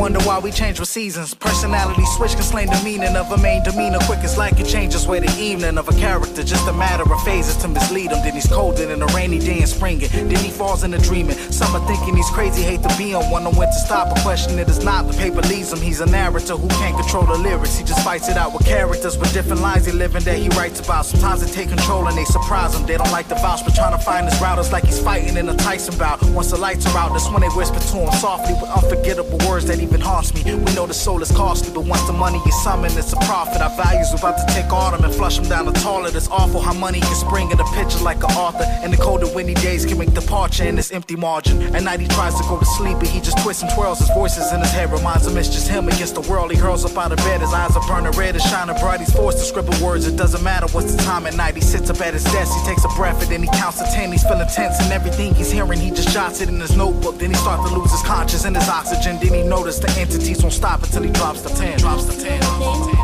[0.00, 1.34] Wonder why we change with seasons.
[1.34, 3.98] Personality switch can slay the meaning of a main demeanor.
[4.08, 6.42] Quick as light can change just way the evening of a character.
[6.42, 8.22] Just a matter of phases to mislead him.
[8.24, 9.98] Then he's colder than a rainy day in spring.
[9.98, 11.36] Then he falls into dreaming.
[11.52, 14.16] Some are thinking he's crazy, hate to be on one on when to stop.
[14.16, 15.06] A question it is not.
[15.06, 15.80] The paper leaves him.
[15.80, 17.76] He's a narrator who can't control the lyrics.
[17.76, 20.80] He just fights it out with characters with different lines he living that he writes
[20.80, 21.04] about.
[21.04, 22.86] Sometimes they take control and they surprise him.
[22.86, 25.46] They don't like the vouch, but trying to find his routers like he's fighting in
[25.46, 26.22] a Tyson bout.
[26.30, 29.66] Once the lights are out, that's when they whisper to him softly with unforgettable words
[29.66, 30.42] that he even haunts me.
[30.44, 33.60] We know the soul is costly, but once the money is summoned, it's a profit.
[33.60, 36.14] Our values about to take autumn and flush them down the toilet.
[36.14, 38.64] It's awful how money can spring in a picture like an author.
[38.82, 41.74] And the colder windy days can make departure in this empty margin.
[41.74, 43.98] At night he tries to go to sleep, but he just twists and twirls.
[43.98, 46.50] His voices in his head reminds him it's just him against the world.
[46.52, 49.00] He hurls up out of bed, his eyes are burning red and shining bright.
[49.00, 51.56] He's forced to scribble words, it doesn't matter what's the time at night.
[51.56, 53.84] He sits up at his desk, he takes a breath, and then he counts to
[53.90, 54.12] ten.
[54.12, 57.18] He's feeling tense, and everything he's hearing, he just jots it in his notebook.
[57.18, 59.18] Then he starts to lose his conscience and his oxygen.
[59.18, 61.78] Then he notices the entities won't stop until he drops the 10.
[61.78, 62.40] Drops the 10.
[62.40, 63.00] Drops the 10.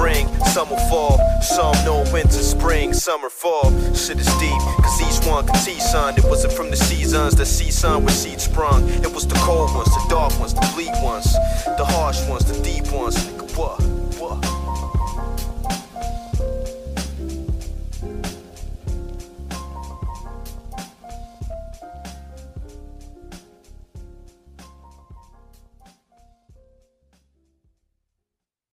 [0.00, 1.18] Winter, spring, summer, fall.
[1.42, 3.70] Some know winter, spring, summer, fall.
[3.94, 6.16] Shit is deep, cause each one can see sun.
[6.16, 8.88] It wasn't from the seasons that see sun with seed sprung.
[9.02, 11.32] It was the cold ones, the dark ones, the bleak ones,
[11.76, 13.16] the harsh ones, the deep ones.
[13.16, 13.56] Nigga?
[13.56, 13.99] What?